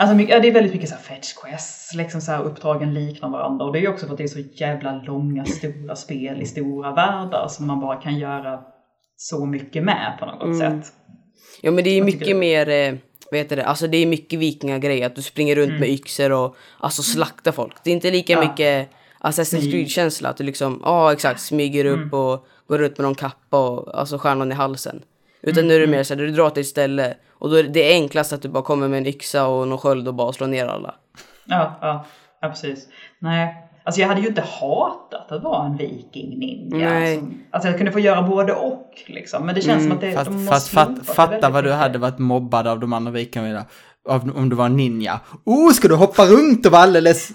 [0.00, 2.94] Alltså mycket, ja, det är väldigt mycket så här fetch quests, liksom så här uppdragen
[2.94, 3.64] liknar varandra.
[3.64, 6.94] Och det är också för att det är så jävla långa, stora spel i stora
[6.94, 8.60] världar som man bara kan göra
[9.16, 10.92] så mycket med på något sätt.
[11.62, 12.94] Ja men det är mycket mer, eh,
[13.30, 16.56] vad heter det, alltså det är mycket vikingagrej att du springer runt med yxor och
[16.78, 17.74] alltså slaktar folk.
[17.84, 18.44] Det är inte lika Mm.
[18.44, 18.50] Ja.
[18.50, 18.90] mycket
[19.20, 22.12] Assassin's Creed-känsla att du liksom, ja exakt, smyger upp Mm.
[22.14, 25.02] och går runt med någon kappa och alltså stjärnan i halsen.
[25.42, 27.56] Utan Mm, nu är det mer så här, du drar till ett ställe och då
[27.56, 30.32] är det- enklast att du bara kommer med en yxa och någon sköld och bara
[30.32, 30.94] slår ner alla.
[31.44, 32.04] Ja, ja,
[32.40, 32.88] ja precis.
[33.18, 36.90] Nej, alltså jag hade ju inte hatat att vara en viking ninja.
[36.90, 37.16] Nej.
[37.18, 39.46] Som, alltså jag kunde få göra både och liksom.
[39.46, 41.98] Men det känns som att det, Fast, de har fast det fatta vad du hade
[41.98, 43.64] varit mobbad av de andra vikingarna.
[44.34, 45.20] Om du var en ninja.
[45.44, 47.30] Oh, ska du hoppa runt och vara alldeles...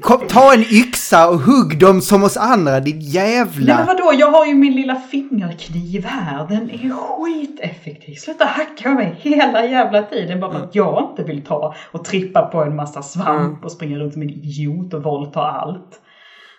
[0.00, 3.76] Kom, ta en yxa och hugg dem som oss andra, din jävla...
[3.76, 6.46] Nej men vadå, jag har ju min lilla fingerkniv här.
[6.48, 8.14] Den är skiteffektiv.
[8.14, 12.42] Sluta hacka mig hela jävla tiden bara för att jag inte vill ta och trippa
[12.42, 16.00] på en massa svamp och springa runt som en idiot och våldta allt.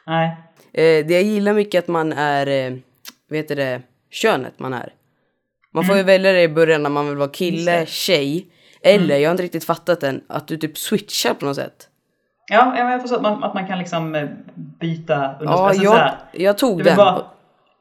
[0.08, 0.38] Nej.
[0.74, 2.78] Eh, det jag gillar mycket att man är, eh,
[3.30, 4.94] vet du det, könet man är.
[5.74, 8.46] Man får ju välja det i början när man vill vara kille, tjej.
[8.82, 11.89] Eller, jag har inte riktigt fattat än, att du typ switchar på något sätt.
[12.50, 14.28] Ja, jag förstår att man, att man kan liksom eh,
[14.80, 16.98] byta under Ja, jag, här, jag tog den.
[16.98, 17.22] bara-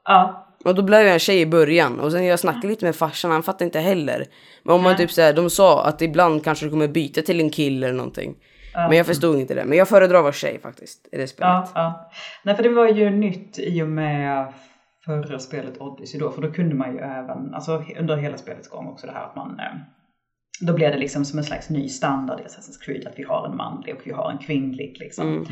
[0.05, 1.99] Ja, Och då blev jag en tjej i början.
[1.99, 4.25] Och sen jag snackade lite med farsan, han fattade inte heller.
[4.63, 4.97] Men om man Nej.
[4.97, 8.35] typ såhär, de sa att ibland kanske du kommer byta till en kille eller någonting.
[8.73, 9.65] Men jag förstod inte det.
[9.65, 11.49] Men jag föredrar att vara tjej faktiskt, i det spelet.
[11.51, 12.09] ja, ja.
[12.43, 14.53] Nej, för det var ju nytt i och med
[15.05, 18.87] förra spelet Odyssey då, för då kunde man ju även, alltså under hela spelets gång
[18.87, 19.65] också det här att man, eh,
[20.61, 23.47] då blev det liksom som en slags ny standard i Assassin's Creed att vi har
[23.47, 25.45] en manlig och vi har en kvinnlig liksom.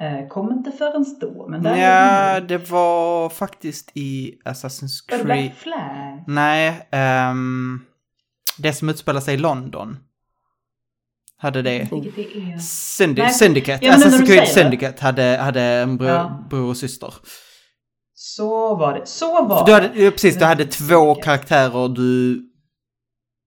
[0.00, 5.24] Eh, kom inte förrän då, men där Ja, det var faktiskt i Assassin's Creed.
[5.24, 6.24] Black Flag?
[6.26, 7.80] Nej, ehm,
[8.58, 9.96] det som utspelar sig i London.
[11.36, 11.70] Hade det.
[11.70, 12.56] Det är.
[12.58, 14.46] Syndi- Nej, Syndicate, ja, Assassin's Creed det.
[14.46, 16.46] Syndicate hade, hade en bror, Ja.
[16.50, 17.14] bror och syster.
[18.14, 20.10] Så var det, så var För du hade, det.
[20.10, 22.40] precis, du hade två karaktärer du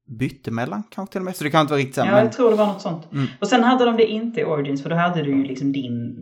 [0.07, 1.35] bytte mellan kanske till och med.
[1.35, 2.07] Så det kan inte vara riktigt samma.
[2.07, 3.11] Ja, men- jag tror det var något sånt.
[3.13, 3.27] Mm.
[3.41, 6.15] Och sen hade de det inte i Origins för då hade du ju liksom din,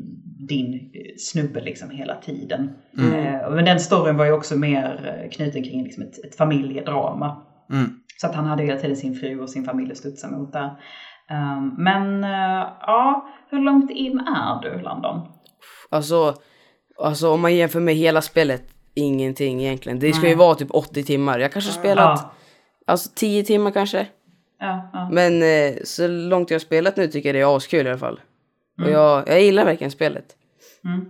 [0.48, 2.70] din eh, snubbe liksom hela tiden.
[2.98, 3.14] Mm.
[3.14, 7.42] Eh, men den storyn var ju också mer eh, knuten kring liksom ett, ett familjedrama.
[7.72, 7.90] Mm.
[8.22, 10.70] Så att han hade hela tiden sin fru och sin familj att studsa mot där.
[11.32, 15.22] Um, men eh, ja, hur långt in är du Landon?
[15.90, 16.34] Alltså,
[17.00, 18.64] alltså om man jämför med hela spelet,
[18.94, 20.00] ingenting egentligen.
[20.00, 21.40] Det ska ju vara typ 80 timmar.
[21.40, 22.34] Jag kanske spelat, Ja.
[22.88, 24.08] Alltså 10 timmar kanske.
[24.60, 25.10] Ja, ja.
[25.12, 28.00] Men eh, så långt jag har spelat nu tycker jag det är askul i alla
[28.00, 28.20] fall.
[28.78, 28.94] Och Mm.
[28.94, 30.26] jag, jag gillar verkligen spelet.
[30.86, 31.06] Mm.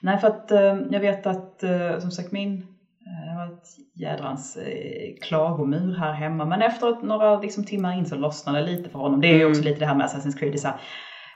[0.00, 3.66] Nej, för att eh, jag vet att eh, som sagt min, eh, det var ett
[3.94, 6.44] jädrans eh, klagomur här hemma.
[6.44, 9.20] Men efter några liksom, timmar in så lossnade det lite för honom.
[9.20, 10.52] Det är ju också lite det här med Assassin's Creed.
[10.52, 10.80] Det är så här,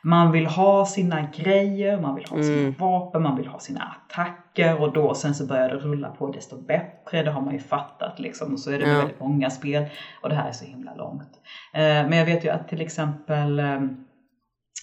[0.03, 2.75] man vill ha sina grejer, man vill ha sina Mm.
[2.79, 6.57] vapen, man vill ha sina attacker och då sen så börjar det rulla på desto
[6.57, 7.23] bättre.
[7.23, 8.53] Det har man ju fattat liksom.
[8.53, 8.99] Och så är det Ja.
[8.99, 9.85] väldigt många spel
[10.23, 11.31] och det här är så himla långt.
[11.73, 13.79] Eh, men jag vet ju att till exempel eh,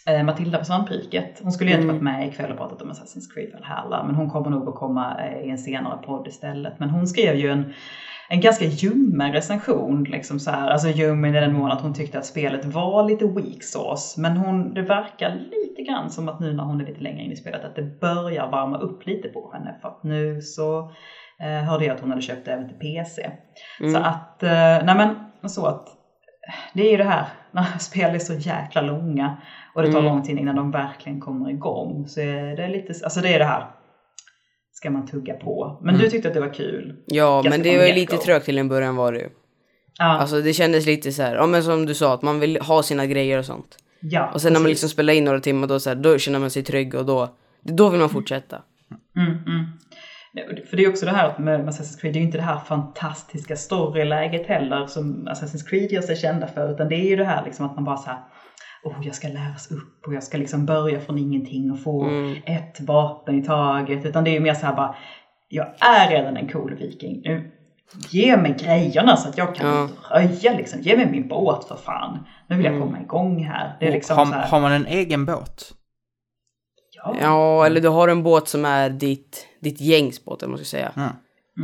[0.08, 1.40] eh, Matilda på Svampriket.
[1.44, 1.96] Hon skulle ju inte Mm.
[1.96, 4.04] varit med ikväll och pratat om Assassin's Creed Valhalla.
[4.04, 6.80] Men hon kommer nog att komma eh, i en senare podd istället.
[6.80, 7.72] Men hon skrev ju en,
[8.34, 10.04] en ganska ljummen recension.
[10.04, 10.68] Liksom så här.
[10.70, 14.22] Alltså ljummen i den mån att hon tyckte att spelet var lite weak sauce.
[14.22, 17.32] Men hon, det verkar lite grann som att nu när hon är lite längre in
[17.32, 19.76] i spelet att det börjar varma upp lite på henne.
[19.82, 20.92] För att nu så
[21.44, 23.30] eh, hörde jag att hon hade köpt det även till PC.
[23.92, 25.88] Så att, eh, nej men så att
[26.74, 29.38] det är ju det här när spel är så jäkla långa
[29.74, 30.12] och det tar Mm.
[30.14, 32.08] lång tid innan de verkligen kommer igång.
[32.08, 33.64] Så är det lite, alltså det är det här.
[34.84, 35.80] Ska man tugga på.
[35.82, 36.96] Men du tyckte att det var kul.
[37.06, 39.30] Ja, Ganska men det var lite trögt till en början var det ju.
[39.98, 42.62] Ja, Alltså det kändes lite så här, ja men som du sa, att man vill
[42.62, 43.78] ha sina grejer och sånt.
[44.00, 44.74] ja, Och sen när man precis.
[44.74, 47.30] liksom spelar in några timmar då, så här, då känner man sig trygg och då,
[47.62, 48.62] då vill man fortsätta.
[49.18, 49.66] Mm, mm.
[50.70, 52.60] För det är också det här med Assassin's Creed, det är ju inte det här
[52.60, 56.74] fantastiska storyläget heller som Assassin's Creed gör sig kända för.
[56.74, 58.20] Utan det är ju det här liksom att man bara så här,
[58.84, 62.36] oh jag ska läras upp och jag ska liksom börja från ingenting och få Mm.
[62.46, 64.06] ett vapen i taget.
[64.06, 64.96] Utan det är ju mer så här bara,
[65.50, 67.22] jag är redan en cool viking.
[67.26, 67.52] Nu,
[68.10, 69.90] ge mig grejerna så att jag kan Ja.
[70.20, 70.82] röja liksom.
[70.82, 72.20] Ge mig min båt för fan.
[72.48, 72.88] Nu vill jag Mm.
[72.88, 73.78] komma igång här.
[73.80, 75.74] Det är liksom har, så här, har man en egen båt?
[76.96, 77.16] ja.
[77.22, 80.66] Ja, eller du har en båt som är ditt, ditt gängs båt, eller man ska
[80.66, 80.92] säga.
[80.96, 81.10] Ja.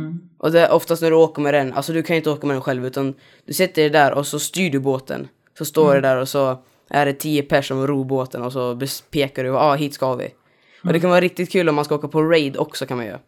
[0.00, 0.18] Mm.
[0.38, 2.46] Och det är oftast när du åker med den, alltså du kan ju inte åka
[2.46, 3.14] med den själv utan
[3.46, 5.28] du sätter dig där och så styr du båten.
[5.58, 6.58] Så står det där och så
[6.90, 8.80] är det tio personer som ror båten och så
[9.10, 10.28] pekar du, ja ah, hit ska vi.
[10.84, 13.06] Och det kan vara riktigt kul om man ska åka på raid också kan man
[13.06, 13.18] göra.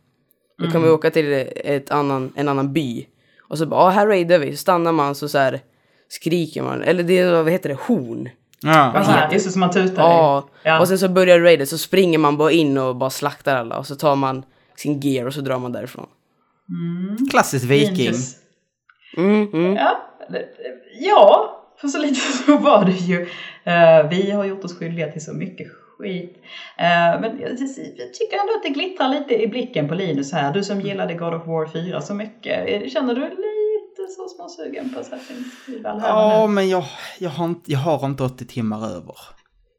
[0.59, 3.07] Då kan man ju åka till ett annan, en annan by.
[3.49, 4.51] Och så bara, ah, här raidar vi.
[4.53, 5.61] Så stannar man så, så här
[6.09, 6.83] skriker man.
[6.83, 8.29] Eller det är, vad heter det, horn.
[8.63, 8.91] Ja.
[8.95, 9.35] Vad heter det?
[9.35, 10.49] Just det, som man tutar Ja.
[10.63, 10.81] Ja.
[10.81, 13.79] Och sen så börjar raidet så springer man bara in och bara slaktar alla.
[13.79, 14.43] Och så tar man
[14.77, 16.07] sin gear och så drar man därifrån.
[17.31, 18.09] Klassisk viking.
[18.13, 18.37] Intress-
[19.17, 19.75] Mm, mm.
[19.77, 19.99] Ja,
[21.01, 23.29] ja, för så lite så var det ju.
[23.65, 25.67] Eh, vi har gjort oss skyldiga till så mycket
[25.99, 26.37] skit.
[26.79, 27.59] Eh, men jag,
[28.15, 30.53] tycker ändå att det glittrar lite i blicken på Linus här.
[30.53, 32.69] Du som gillade God of War 4 så mycket.
[32.69, 36.85] Eh, Känner du lite så småsugen på Assassin's Creed Valhalla Ja, men jag,
[37.19, 39.17] jag, har inte, jag har inte 80 timmar över.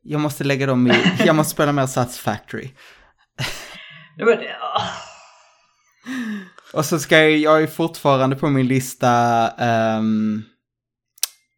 [0.04, 0.94] Jag måste lägga dem i,
[1.26, 2.70] jag måste spela mer Sats Factory.
[4.18, 4.82] Det var, ja.
[6.74, 9.10] Och så ska jag, jag är fortfarande på min lista
[9.50, 10.44] ehm,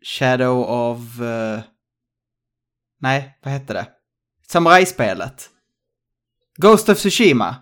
[0.03, 1.21] Shadow of...
[1.21, 1.59] eh,
[3.01, 3.85] nej, vad hette det?
[4.47, 5.49] Samurajspelet.
[6.57, 7.55] Ghost of Tsushima.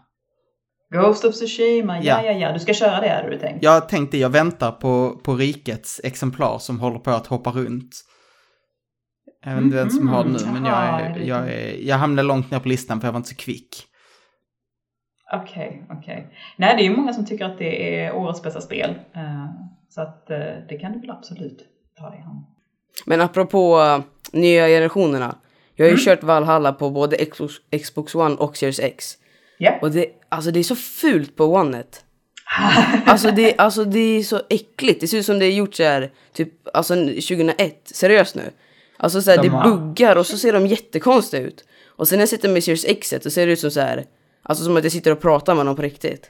[0.93, 2.23] Ghost of Tsushima, ja Ja.
[2.23, 3.63] ja ja, du ska köra det hade du tänkt.
[3.63, 7.95] Jag tänkte jag väntar på, på rikets exemplar som håller på att hoppa runt.
[9.45, 12.27] Jag vet inte vem som har det nu, men jag, är, jag, är, jag hamnade
[12.27, 13.86] långt ner på listan för jag var inte så kvick.
[15.34, 16.34] Okej, okej.
[16.57, 18.89] Nej, det är ju många som tycker att det är årets bästa spel.
[19.15, 19.45] Eh,
[19.89, 20.38] Så att eh,
[20.69, 21.59] det kan du väl absolut
[21.99, 22.45] ta dig an.
[23.05, 23.79] Men apropå
[24.34, 25.36] nya generationerna.
[25.75, 27.53] Jag har ju kört Valhalla på både Xbox,
[27.84, 29.13] Xbox One och Series X.
[29.57, 29.79] Ja.
[29.81, 32.03] Och det, alltså det är så fult på Oneet.
[33.05, 35.01] alltså, det, alltså det är så äckligt.
[35.01, 37.81] Det ser ut som det är gjort så här, typ, alltså 2001.
[37.86, 38.51] Seriöst nu.
[38.97, 41.63] Alltså så här, De det har- buggar och så ser de jättekonstiga ut.
[41.88, 44.05] Och sen när jag sitter med Series X så ser det ut som så här,
[44.43, 46.29] alltså som att jag sitter och pratar med någon på riktigt.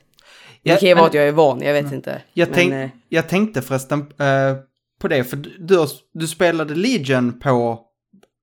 [0.64, 2.22] Det kan ju vara att jag är van, jag vet inte.
[2.34, 4.56] Jag, Men, tänk, eh, jag tänkte förresten eh,
[5.00, 7.80] på det, för du, du spelade Legion på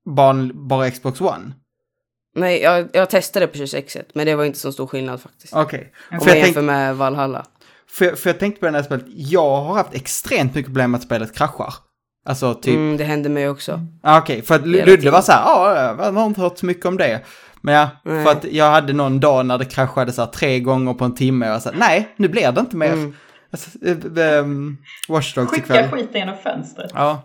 [0.05, 1.53] bara, bara Xbox One.
[2.35, 5.55] Nej, jag, jag testade på 26 men det var inte så stor skillnad faktiskt.
[5.57, 5.93] Okej.
[6.13, 7.45] Om För jag jag, jämför tänk, med Valhalla.
[7.91, 10.99] för, för jag tänkte på det här spelet, jag har haft extremt mycket problem med
[10.99, 11.75] att spelet kraschar.
[12.25, 13.81] Alltså typ, Mm, det hände mig också.
[14.03, 15.75] ah, okej, för att Ludde var så här, ja,
[16.05, 17.21] jag har inte hört så mycket om det.
[17.63, 18.25] Men ja, Nej.
[18.25, 21.15] för att jag hade någon dag när det kraschade så här tre gånger på en
[21.15, 22.93] timme och jag sa, nej, nu blir det inte mer.
[22.93, 23.15] Mm.
[23.53, 23.71] Alltså,
[24.19, 24.77] äh, ähm,
[25.09, 25.91] Watch Dogs Skicka ikväll.
[25.91, 26.91] skiten genom fönstret.
[26.95, 27.23] Ja,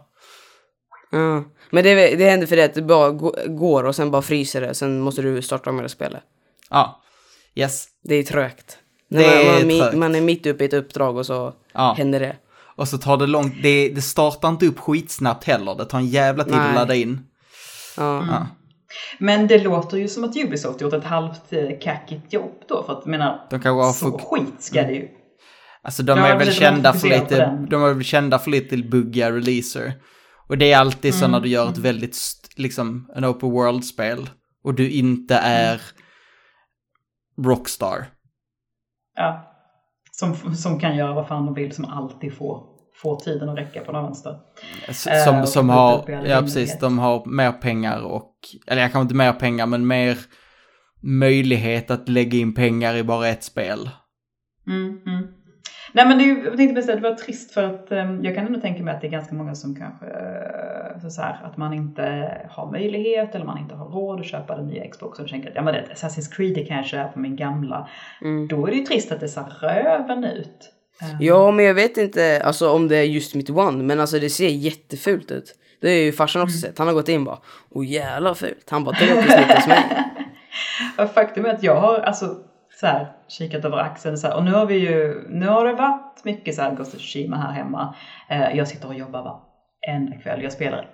[1.11, 1.43] Ja.
[1.69, 4.61] Men det, det händer för det att det bara gå- går och sen bara fryser
[4.61, 4.73] det.
[4.73, 6.21] Sen måste du starta om hela spelet.
[6.69, 7.01] ja,
[7.55, 7.85] yes.
[8.03, 8.77] Det är trögt.
[9.09, 9.97] Det man, är man, trögt.
[9.97, 11.93] man är mitt uppe i ett uppdrag och så Ja.
[11.97, 12.35] händer det.
[12.77, 16.07] Och så tar det långt, det, det startar inte upp skitsnabbt heller, det tar en
[16.07, 16.69] jävla tid Nej.
[16.69, 17.19] att ladda in.
[17.97, 18.25] Ja.
[18.31, 18.47] Ja.
[19.19, 22.83] Men det låter ju som att Ubisoft gjort ett halvt eh, kackigt jobb då.
[22.83, 25.07] För att menar, De kanske har så skit ska det ju.
[25.83, 29.31] Alltså de Ja, är väl kända för lite, de är väl kända för lite buggiga
[29.31, 29.93] releaser.
[30.47, 32.17] Och det är alltid så Mm, när du gör ett väldigt,
[32.55, 34.29] liksom, en open world-spel.
[34.63, 35.81] Och du inte är
[37.37, 38.05] Rockstar.
[39.15, 39.51] Ja.
[40.11, 42.63] Som, som kan göra vad fan de vill, som alltid får,
[43.01, 44.39] får tiden att räcka på något vänster.
[45.25, 46.79] Som, och som har, ja precis, rimlighet.
[46.79, 48.33] de har mer pengar och,
[48.67, 50.17] eller jag kanske inte mer pengar, men mer
[51.01, 53.89] möjlighet att lägga in pengar i bara ett spel.
[54.67, 55.24] Mm, mm.
[55.95, 58.35] Nej men det, är jag tänkte precis att det var trist för att eh, jag
[58.35, 61.57] kan ändå tänka mig att det är ganska många som kanske, eh, så, här, att
[61.57, 65.31] man inte har möjlighet eller man inte har råd att köpa den nya Xboxen och
[65.31, 67.89] tänker att ja men det är Assassin's Creed det kan jag köpa min gamla.
[68.21, 68.47] Mm.
[68.47, 70.71] Då är det ju trist att det ser röven ut.
[71.01, 74.19] Eh, Ja, men jag vet inte alltså, om det är just mitt One, men alltså
[74.19, 75.55] det ser jättefult ut.
[75.81, 76.77] Det har ju farsan också sett.
[76.77, 77.39] Han har gått in och bara,
[77.69, 78.69] åh jävlar fult.
[78.69, 79.83] Han bara, det låter snyggt hos mig.
[81.13, 82.37] Faktum är att jag har alltså
[82.79, 85.73] så här, kikat över axeln så här, och nu har vi ju, nu har det
[85.73, 87.95] varit mycket så här Ghost of Tsushima här hemma.
[88.29, 89.21] Eh, jag sitter och jobbar
[89.87, 90.41] varenda kväll.
[90.43, 90.89] Jag spelar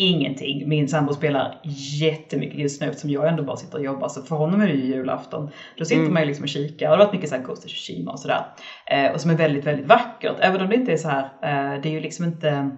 [0.00, 0.68] ingenting.
[0.68, 1.60] Min sambo spelar
[2.00, 4.08] jättemycket just nu eftersom jag ändå bara sitter och jobbar.
[4.08, 5.50] Så för honom är det ju julafton.
[5.78, 6.12] Då sitter Mm.
[6.12, 6.86] man ju liksom och kikar.
[6.90, 8.44] Och det har varit mycket så här Ghost of Tsushima och sådär.
[8.90, 10.36] Eh, och som är väldigt, väldigt vackert.
[10.40, 12.70] Även om det inte är så här, eh, det är ju liksom inte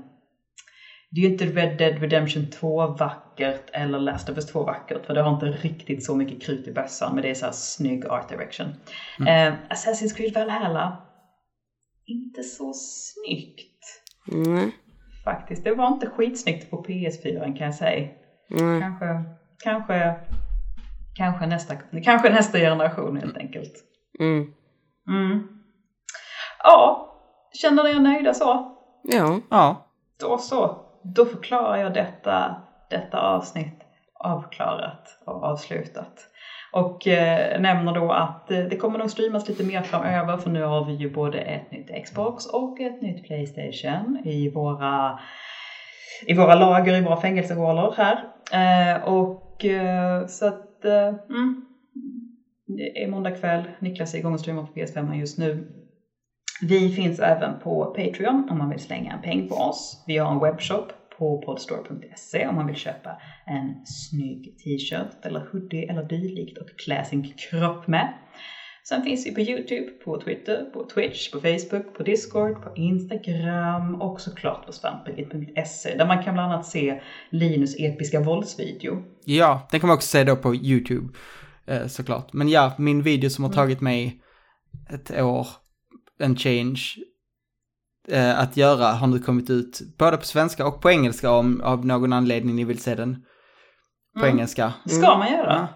[1.11, 5.06] det är ju inte Red Dead Redemption 2 vackert eller Last of Us 2 vackert
[5.06, 7.52] för det har inte riktigt så mycket krut i bössan men det är så här
[7.52, 8.66] snygg art direction.
[9.20, 11.02] Eh, Assassin's Creed Valhalla,
[12.06, 14.76] inte så snyggt Nej.
[15.24, 15.64] faktiskt.
[15.64, 18.08] Det var inte skitsnyggt på PS4 kan jag säga.
[18.50, 18.80] Nej.
[18.80, 19.24] Kanske,
[19.64, 20.14] kanske,
[21.14, 23.72] kanske nästa, kanske nästa generation helt enkelt.
[24.20, 24.52] Mm.
[25.08, 25.48] Mm.
[26.62, 27.12] Ja,
[27.52, 28.76] känner ni er nöjda så?
[29.02, 29.40] Ja.
[29.50, 29.86] Ja.
[30.20, 32.57] Då så, då förklarar jag detta,
[32.90, 36.26] detta avsnitt avklarat och avslutat.
[36.72, 40.62] Och eh, nämner då att eh, det kommer nog streamas lite mer framöver för nu
[40.62, 45.14] har vi ju både ett nytt Xbox och ett nytt Playstation i våra,
[46.26, 48.18] i våra lager, i våra fängelsehålor här.
[48.53, 51.55] Eh, och eh, så att, eh, mm,
[52.66, 55.64] det är måndag kväll, Niklas är igång och streamar på PS5 just nu.
[56.62, 60.04] Vi finns även på Patreon om man vill slänga en peng på oss.
[60.06, 63.11] Vi har en webbshop på podstore.se om man vill köpa
[63.46, 68.14] en snygg t-shirt eller hoodie eller dylikt och klä sin kropp med.
[68.88, 73.94] Sen finns vi på Youtube, på Twitter, på Twitch, på Facebook, på Discord, på Instagram
[73.94, 77.00] och såklart på svampriket.se där man kan bland annat se
[77.30, 79.02] Linus episka våldsvideo.
[79.24, 81.18] Ja, den kan man också se då på YouTube
[81.66, 82.32] eh, såklart.
[82.32, 84.20] Men ja, min video som har tagit mig
[84.90, 85.46] ett år,
[86.20, 86.80] en change,
[88.08, 91.86] eh, att göra har nu kommit ut både på svenska och på engelska om av
[91.86, 93.14] någon anledning ni vill se den
[94.18, 94.36] på Mm.
[94.36, 94.72] engelska.
[94.84, 95.52] Det ska man göra.
[95.52, 95.68] Ja.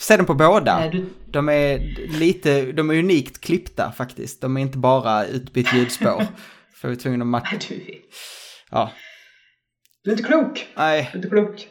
[0.00, 0.78] Se den på båda.
[0.78, 1.78] Nej, du- De är
[2.18, 4.40] lite, de är unikt klippta faktiskt.
[4.40, 6.22] De är inte bara utbytt ljudspår.
[6.80, 7.56] För vi är tvungna att matcha.
[7.68, 8.02] Du,
[8.70, 8.90] Ja.
[10.04, 10.66] du är inte klok!
[10.76, 11.08] Nej.
[11.12, 11.68] Du är inte klok.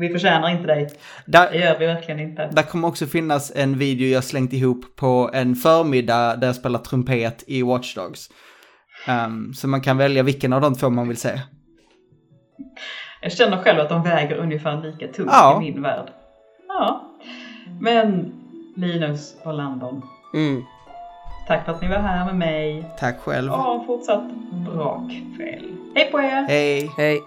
[0.00, 0.84] Vi förtjänar inte dig.
[1.26, 2.46] Det Där, gör vi verkligen inte.
[2.52, 6.78] där kommer också finnas en video jag slängt ihop på en förmiddag där jag spelar
[6.78, 8.28] trumpet i Watch Dogs.
[9.06, 11.40] Ehm, så man kan välja vilken av de två man vill se.
[13.22, 15.62] Jag känner själv att de väger ungefär lika tungt Ja.
[15.62, 16.08] i min värld.
[16.68, 17.10] Ja.
[17.80, 18.32] Men
[18.76, 20.02] Linus och Landon,
[20.34, 20.62] Mm.
[21.48, 22.84] tack för att ni var här med mig.
[22.98, 23.50] Tack själv.
[23.50, 24.22] Ha en fortsatt
[24.74, 25.76] bra kväll.
[25.94, 26.46] Hej på er!
[26.48, 26.90] Hej!
[26.96, 27.20] Hej.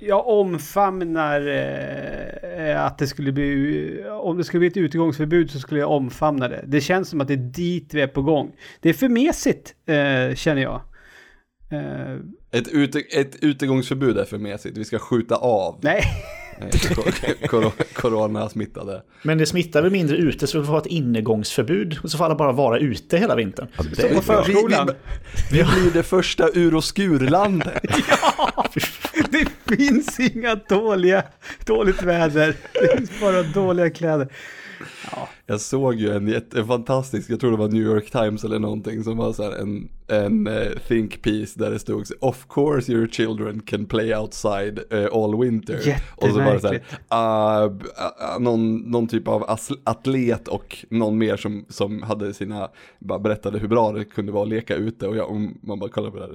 [0.00, 5.80] Jag omfamnar eh, att det skulle bli, om det skulle bli ett utegångsförbud så skulle
[5.80, 6.64] jag omfamna det.
[6.66, 8.52] Det känns som att det är dit vi är på gång.
[8.80, 10.80] Det är för mesigt, eh, känner jag.
[11.70, 12.16] Eh,
[12.50, 14.78] Ett, ute, ett utegångsförbud är för mesigt.
[14.78, 16.02] Vi ska skjuta av nej.
[17.92, 19.02] Coronasmittade.
[19.22, 22.24] Men det smittar väl mindre ute så vi får ha ett innegångsförbud och så får
[22.24, 23.68] alla bara vara ute hela vintern.
[23.96, 24.86] Det på förskolan.
[24.86, 24.92] Vi,
[25.50, 27.82] vi, vi blir det första ur och skurlandet.
[29.30, 31.22] Det finns inga dåliga,
[31.64, 32.56] dåligt väder.
[32.72, 34.28] Det finns bara dåliga kläder.
[35.46, 39.04] Jag såg ju en, en fantastisk, jag tror det var New York Times eller någonting
[39.04, 43.06] som var så här en, en eh, think piece där det stod Of course your
[43.08, 45.78] children can play outside eh, all winter.
[46.16, 47.68] Och så var det så här, b- ah,
[48.38, 49.44] någon, någon typ av
[49.84, 54.42] atlet och någon mer som, som hade sina, bara berättade hur bra det kunde vara
[54.42, 56.32] att leka ute och, jag, och man bara kollar på det här.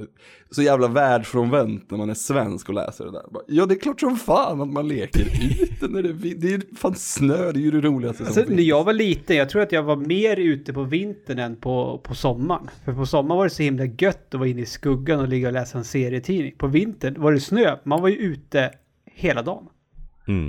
[0.52, 3.24] Så jävla världsfrånvänt när man är svensk och läser det där.
[3.32, 5.26] Bara, ja det är klart som fan att man leker
[5.62, 8.44] ute när det, det är ju fan snö, det är ju det roligaste som Alltså,
[8.46, 8.58] finns.
[8.64, 12.02] När jag var liten, jag tror att jag var mer ute på vintern än på,
[12.04, 12.70] på sommaren.
[12.86, 15.48] För på sommaren var det så himla gött att vara inne i skuggan och ligga
[15.48, 16.56] och läsa en serietidning.
[16.58, 18.72] På vintern var det snö, man var ju ute
[19.06, 19.68] hela dagen.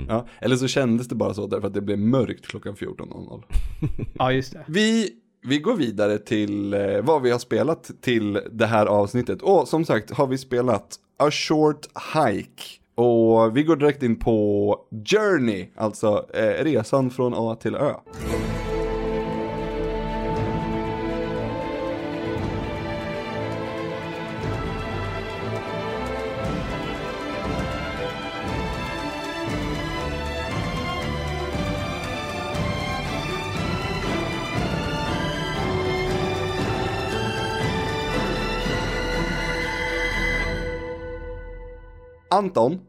[0.07, 3.43] Ja, eller så kändes det bara så därför att det blev mörkt klockan 14.00.
[4.13, 4.65] Ja, just det.
[4.67, 5.09] Vi,
[5.47, 9.41] vi går vidare till eh, vad vi har spelat till det här avsnittet.
[9.41, 12.63] Och som sagt har vi spelat A Short Hike.
[12.95, 17.93] Och vi går direkt in på Journey, alltså eh, resan från A till Ö.
[42.35, 42.79] Anton,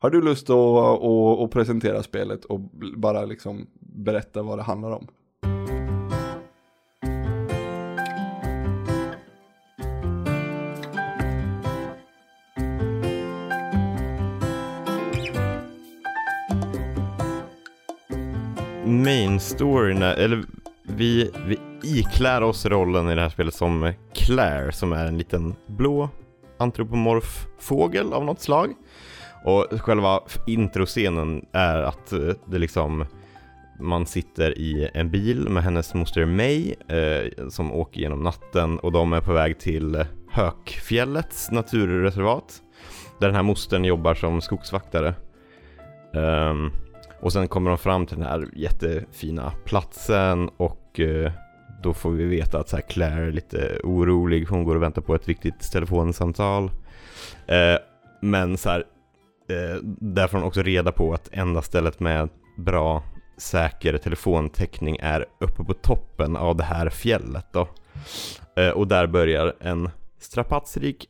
[0.00, 2.60] har du lust att, att, att presentera spelet och
[2.96, 5.06] bara liksom berätta vad det handlar om?
[18.86, 20.44] main storyn, eller
[20.82, 25.54] vi, vi iklär oss rollen i det här spelet som Claire som är en liten
[25.66, 26.08] blå
[26.62, 28.74] antropomorf fågel av något slag.
[29.44, 33.04] Och själva introscenen är att eh, det liksom
[33.80, 38.92] man sitter i en bil med hennes moster May eh, som åker genom natten och
[38.92, 42.62] de är på väg till Hökfjällets naturreservat
[43.18, 45.14] där den här mostern jobbar som skogsvaktare.
[46.14, 46.72] Um,
[47.20, 51.32] och sen kommer de fram till den här jättefina platsen och eh,
[51.82, 54.46] då får vi veta att så här Claire är lite orolig.
[54.48, 56.70] Hon går och väntar på ett viktigt telefonsamtal.
[57.46, 57.76] Eh,
[58.22, 58.84] men så här,
[59.48, 63.02] eh, där får hon också reda på att enda stället med bra
[63.36, 67.68] säker telefontäckning är uppe på toppen av det här fjället då.
[68.56, 71.08] Eh, och där börjar en strapatsrik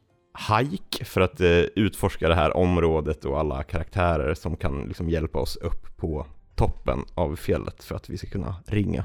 [0.50, 5.38] hike för att eh, utforska det här området och alla karaktärer som kan liksom hjälpa
[5.38, 9.04] oss upp på toppen av fjället för att vi ska kunna ringa.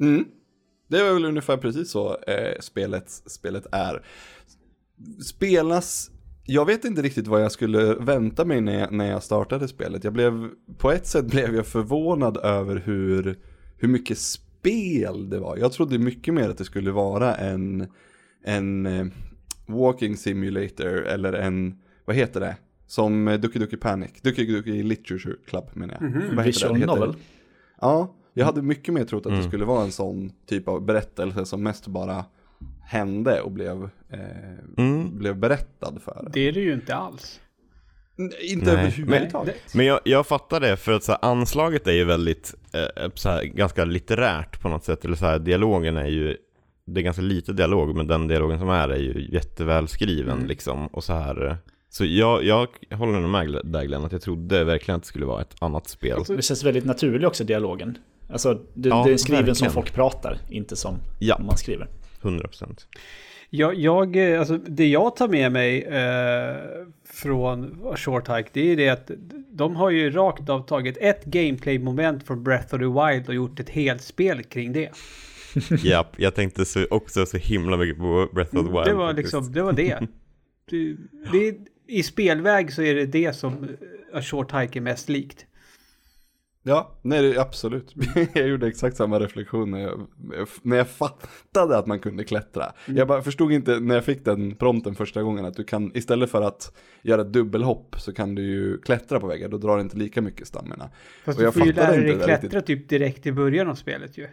[0.00, 0.24] Mm.
[0.88, 4.06] Det är väl ungefär precis så eh, spelet, spelet är.
[5.24, 6.10] Spelas
[6.46, 10.04] jag vet inte riktigt vad jag skulle vänta mig när jag, när jag startade spelet.
[10.04, 13.38] Jag blev, på ett sätt blev jag förvånad över hur,
[13.76, 15.56] hur mycket spel det var.
[15.56, 17.88] Jag trodde mycket mer att det skulle vara en,
[18.44, 19.06] en eh,
[19.66, 22.56] walking simulator eller en, vad heter det?
[22.86, 26.10] Som eh, Ducky Ducky Panic, Ducky Ducky Literature Club menar jag.
[26.10, 26.42] Vad heter det?
[26.42, 27.14] Visual novel.
[27.80, 29.48] Ja, jag hade mycket mer trott att det Mm.
[29.48, 32.24] skulle vara en sån typ av berättelse som mest bara
[32.84, 34.20] hände och blev, eh,
[34.78, 35.18] Mm.
[35.18, 36.28] blev berättad för.
[36.32, 37.40] Det är det ju inte alls.
[38.42, 39.74] Inte Nej, överhuvudtaget.
[39.74, 43.28] Men jag, jag fattar det, för att så här, anslaget är ju väldigt, eh, så
[43.28, 45.04] här, ganska litterärt på något sätt.
[45.04, 46.36] Eller så här, dialogen är ju,
[46.86, 50.46] det är ganska lite dialog, men den dialogen som är är ju jätteväl skriven Mm.
[50.48, 50.86] liksom.
[50.86, 51.54] Och så här, eh,
[51.88, 55.26] så jag, jag håller nog med där Glenn, att jag trodde verkligen att det skulle
[55.26, 56.22] vara ett annat spel.
[56.28, 57.98] Det känns väldigt naturlig också, dialogen.
[58.28, 59.72] Alltså, det, Ja, det är skriven som verkligen.
[59.72, 61.38] folk pratar, inte som Ja.
[61.38, 61.88] man skriver.
[62.22, 62.86] 100%.
[63.50, 66.56] Jag, jag, eh, alltså det jag tar med mig eh,
[67.14, 69.10] från Short Hike, det är det att
[69.50, 73.60] de har ju rakt av tagit ett gameplay-moment från Breath of the Wild och gjort
[73.60, 74.90] ett helt spel kring det.
[75.84, 78.84] Japp, jag tänkte så, också så himla mycket på Breath of the Wild.
[78.84, 79.24] det var faktiskt.
[79.34, 79.98] liksom, det var det.
[80.70, 80.96] det,
[81.32, 81.56] det
[81.86, 83.68] I spelväg så är det det som
[84.14, 85.46] A Short Hike är mest likt.
[86.68, 87.94] Ja, nej det- absolut.
[88.34, 90.06] Jag gjorde exakt samma reflektion när jag,
[90.62, 92.72] när jag fattade att man kunde klättra.
[92.86, 92.98] Mm.
[92.98, 96.30] Jag bara förstod inte när jag fick den prompten första gången att du kan, istället
[96.30, 99.82] för att göra ett dubbelhopp så kan du ju klättra på väggar, då drar det
[99.82, 100.90] inte lika mycket stamina.
[101.24, 102.66] Fast Och du jag får ju lära dig inte det klättra riktigt.
[102.66, 104.26] typ direkt i början av spelet ju.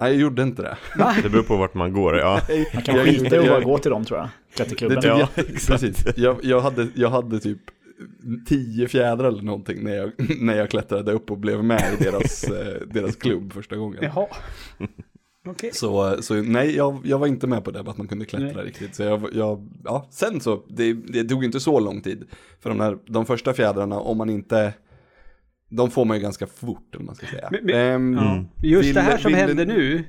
[0.00, 0.76] Nej, jag gjorde inte det.
[1.22, 2.40] Det beror på vart man går, ja.
[2.74, 4.26] Man kan Jag- skita i att jag- bara gå till dem tror jag.
[4.48, 4.96] Det Klätterklubben.
[5.02, 6.04] tycker Ja, jag, precis.
[6.16, 7.58] Jag, jag, hade, jag hade typ
[8.46, 12.44] tio fjädrar eller någonting när jag, när jag klättrade upp och blev med i deras,
[12.50, 13.98] eh, deras klubb första gången.
[14.02, 14.26] Jaha.
[15.48, 15.70] Okej.
[15.72, 18.64] Så, så nej, jag, jag var inte med på det, att man kunde klättra Nej.
[18.66, 18.94] riktigt.
[18.94, 22.24] Så jag, jag, ja, sen så, det, det tog inte så lång tid.
[22.60, 24.72] För de, där, de första fjädrarna, om man inte,
[25.68, 27.48] de får man ju ganska fort, eller man ska säga.
[27.50, 28.44] Men- men- Ja.
[28.68, 30.04] Just vill- det här som vill- händer nu.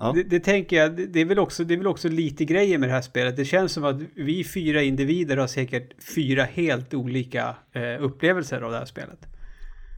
[0.00, 0.12] Ja.
[0.12, 2.88] Det, det tänker jag, det, är väl också, det är väl också lite grejer med
[2.88, 3.36] det här spelet.
[3.36, 8.70] Det känns som att vi fyra individer har säkert fyra helt olika eh, upplevelser av
[8.72, 9.26] det här spelet.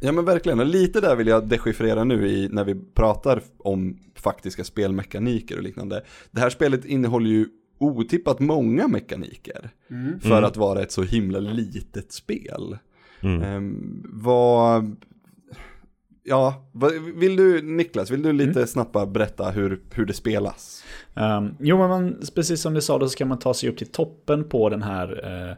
[0.04, 3.98] Ja men verkligen, och lite där vill jag dechiffrera nu i, när vi pratar om
[4.14, 6.04] faktiska spelmekaniker och liknande.
[6.30, 7.46] Det här spelet innehåller ju
[7.78, 10.20] otippat många mekaniker Mm.
[10.20, 10.44] för Mm.
[10.44, 12.78] att vara ett så himla litet spel.
[13.20, 13.42] Mm.
[13.42, 14.96] Ehm, vad,
[16.24, 16.70] ja,
[17.14, 20.84] vill du Niklas, vill du lite snabbt bara berätta hur, hur det spelas?
[21.14, 23.78] Um, jo, men man, precis som du sa då så ska man ta sig upp
[23.78, 25.56] till toppen på den här eh,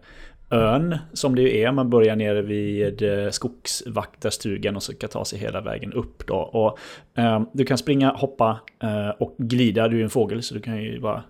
[0.51, 1.73] ön som det ju är.
[1.73, 6.37] Man börjar nere vid eh, skogsvaktarstugan och så ska ta sig hela vägen upp då.
[6.37, 6.79] Och,
[7.15, 9.89] ehm, du kan springa, hoppa eh, och glida.
[9.89, 11.23] Du är en fågel så du kan ju bara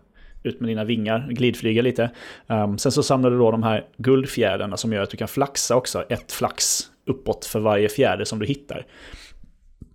[0.42, 2.10] ut med dina vingar, glidflyga lite.
[2.46, 5.76] Ehm, sen så samlar du då de här guldfjädrarna som gör att du kan flaxa
[5.76, 6.04] också.
[6.08, 8.86] Ett flax uppåt för varje fjäder som du hittar.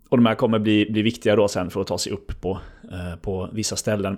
[0.09, 2.59] Och de här kommer bli, bli viktiga då sen för att ta sig upp på,
[2.91, 4.17] eh, på vissa ställen.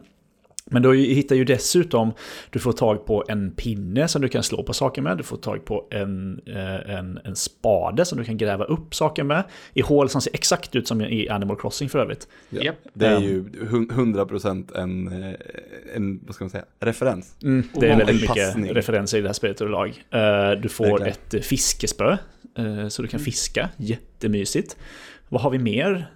[0.65, 2.13] Men du hittar ju dessutom,
[2.49, 5.17] du får tag på en pinne som du kan slå på saker med.
[5.17, 9.23] Du får tag på en, eh, en, en spade som du kan gräva upp saker
[9.23, 9.43] med.
[9.73, 12.27] I hål som ser exakt ut som i Animal Crossing för övrigt.
[12.49, 12.75] Ja, Japp.
[12.93, 13.23] Det är Ehm.
[13.23, 15.33] ju hun- 100% en, eh,
[15.95, 17.35] en, vad ska man säga, referens.
[17.43, 18.71] Mm, det är väldigt mycket passning.
[18.73, 20.03] referenser i det här spelet överlag.
[20.11, 22.17] Eh, Du får ett fiskespö,
[22.89, 23.69] så du kan fiska.
[23.77, 24.77] Jättemysigt.
[25.29, 26.11] Vad har vi mer?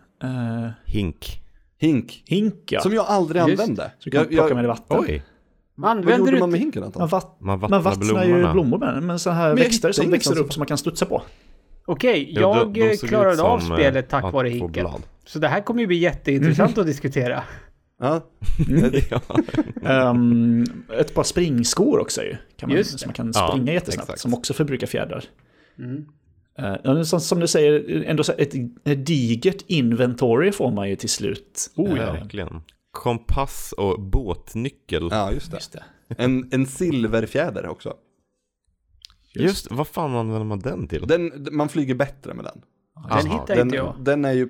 [0.85, 1.41] Hink.
[1.80, 2.81] Hink, Hink, ja.
[2.81, 3.61] som jag aldrig Just.
[3.61, 3.91] använde.
[3.99, 4.97] Så du kan Jag- plocka jag- med det vatten.
[4.99, 5.23] Oj.
[5.77, 6.99] Vad Använder gjorde du man med hinken Anton?
[6.99, 8.53] Man, vatt, Man man vattnar vattnar ju blommorna.
[8.53, 11.06] blommor med den, men så här Men växter som växer upp som man kan studsa
[11.06, 11.22] på.
[11.85, 14.72] Okej, Ja, de- jag de såg klarade av som, eh, spelet tack vare hinken.
[14.84, 15.02] blad.
[15.26, 17.43] Så det här kommer ju bli jätteintressant att diskutera.
[17.99, 18.22] Ja.
[19.10, 19.22] ja.
[19.89, 20.64] Ehm,
[20.99, 22.35] ett par springskor också ju.
[22.57, 24.10] Kan man, Just så man kan Ja, springa jättesnabbt.
[24.10, 24.19] exakt.
[24.22, 25.23] Som också förbrukar fjädrar.
[25.80, 26.06] Mm.
[26.60, 28.53] Uh, ja, som, som du säger, ändå så ett,
[28.84, 31.72] ett digert inventory får man ju till slut.
[31.76, 32.11] Oh, Eh, ja.
[32.14, 32.61] Verkligen.
[32.91, 35.07] Kompass och båtnyckel.
[35.11, 35.57] ja, just det.
[35.57, 35.84] Just det.
[36.18, 37.94] En, en silverfjäder också.
[39.34, 41.07] Just, vad fan använder man den till?
[41.07, 42.61] Den, man flyger bättre med den.
[43.10, 43.95] Den Aha, hittar Den, inte jag.
[43.99, 44.49] den är ju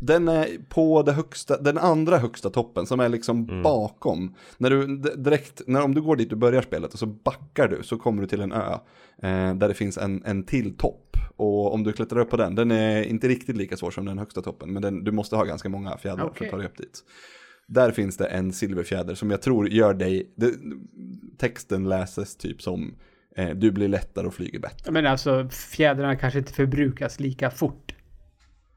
[0.00, 3.62] den är på det högsta, den andra högsta toppen som är liksom Mm.
[3.62, 4.34] bakom.
[4.58, 7.82] När du direkt, när, om du går dit du börjar spelet och så backar du
[7.82, 8.72] så kommer du till en ö.
[9.22, 11.11] Eh, där det finns en, en till topp.
[11.36, 14.18] Och om du klättrar upp på den, den är inte riktigt lika svår som den
[14.18, 14.72] högsta toppen.
[14.72, 16.46] Men den, du måste ha ganska många fjädrar för Okej.
[16.46, 17.00] att ta dig upp dit.
[17.66, 20.52] Där finns det en silverfjäder som jag tror gör dig, det,
[21.38, 22.94] texten läses typ som
[23.36, 24.92] eh, du blir lättare och flyger bättre.
[24.92, 27.94] Men alltså fjädrarna kanske inte förbrukas lika fort.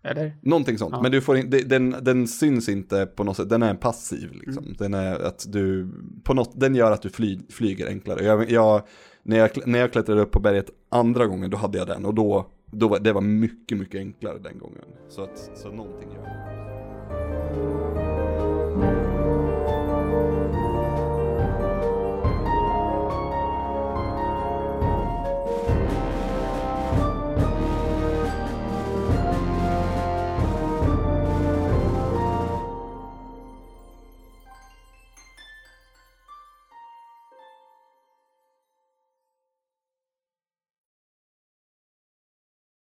[0.04, 0.38] Eller?
[0.42, 1.02] Någonting sånt, Ja.
[1.02, 4.76] men du får in, den, den syns inte på något sätt, den är passiv liksom.
[4.78, 5.90] Den är att du,
[6.24, 8.26] på något, den gör att du fly, flyger enklare.
[8.26, 8.88] Jag, jag,
[9.28, 12.14] när, jag, när jag klättrade upp på berget andra gången, då hade jag den och
[12.14, 14.84] då, då var, det var mycket, mycket enklare den gången.
[15.10, 17.45] Så att, så någonting gör det.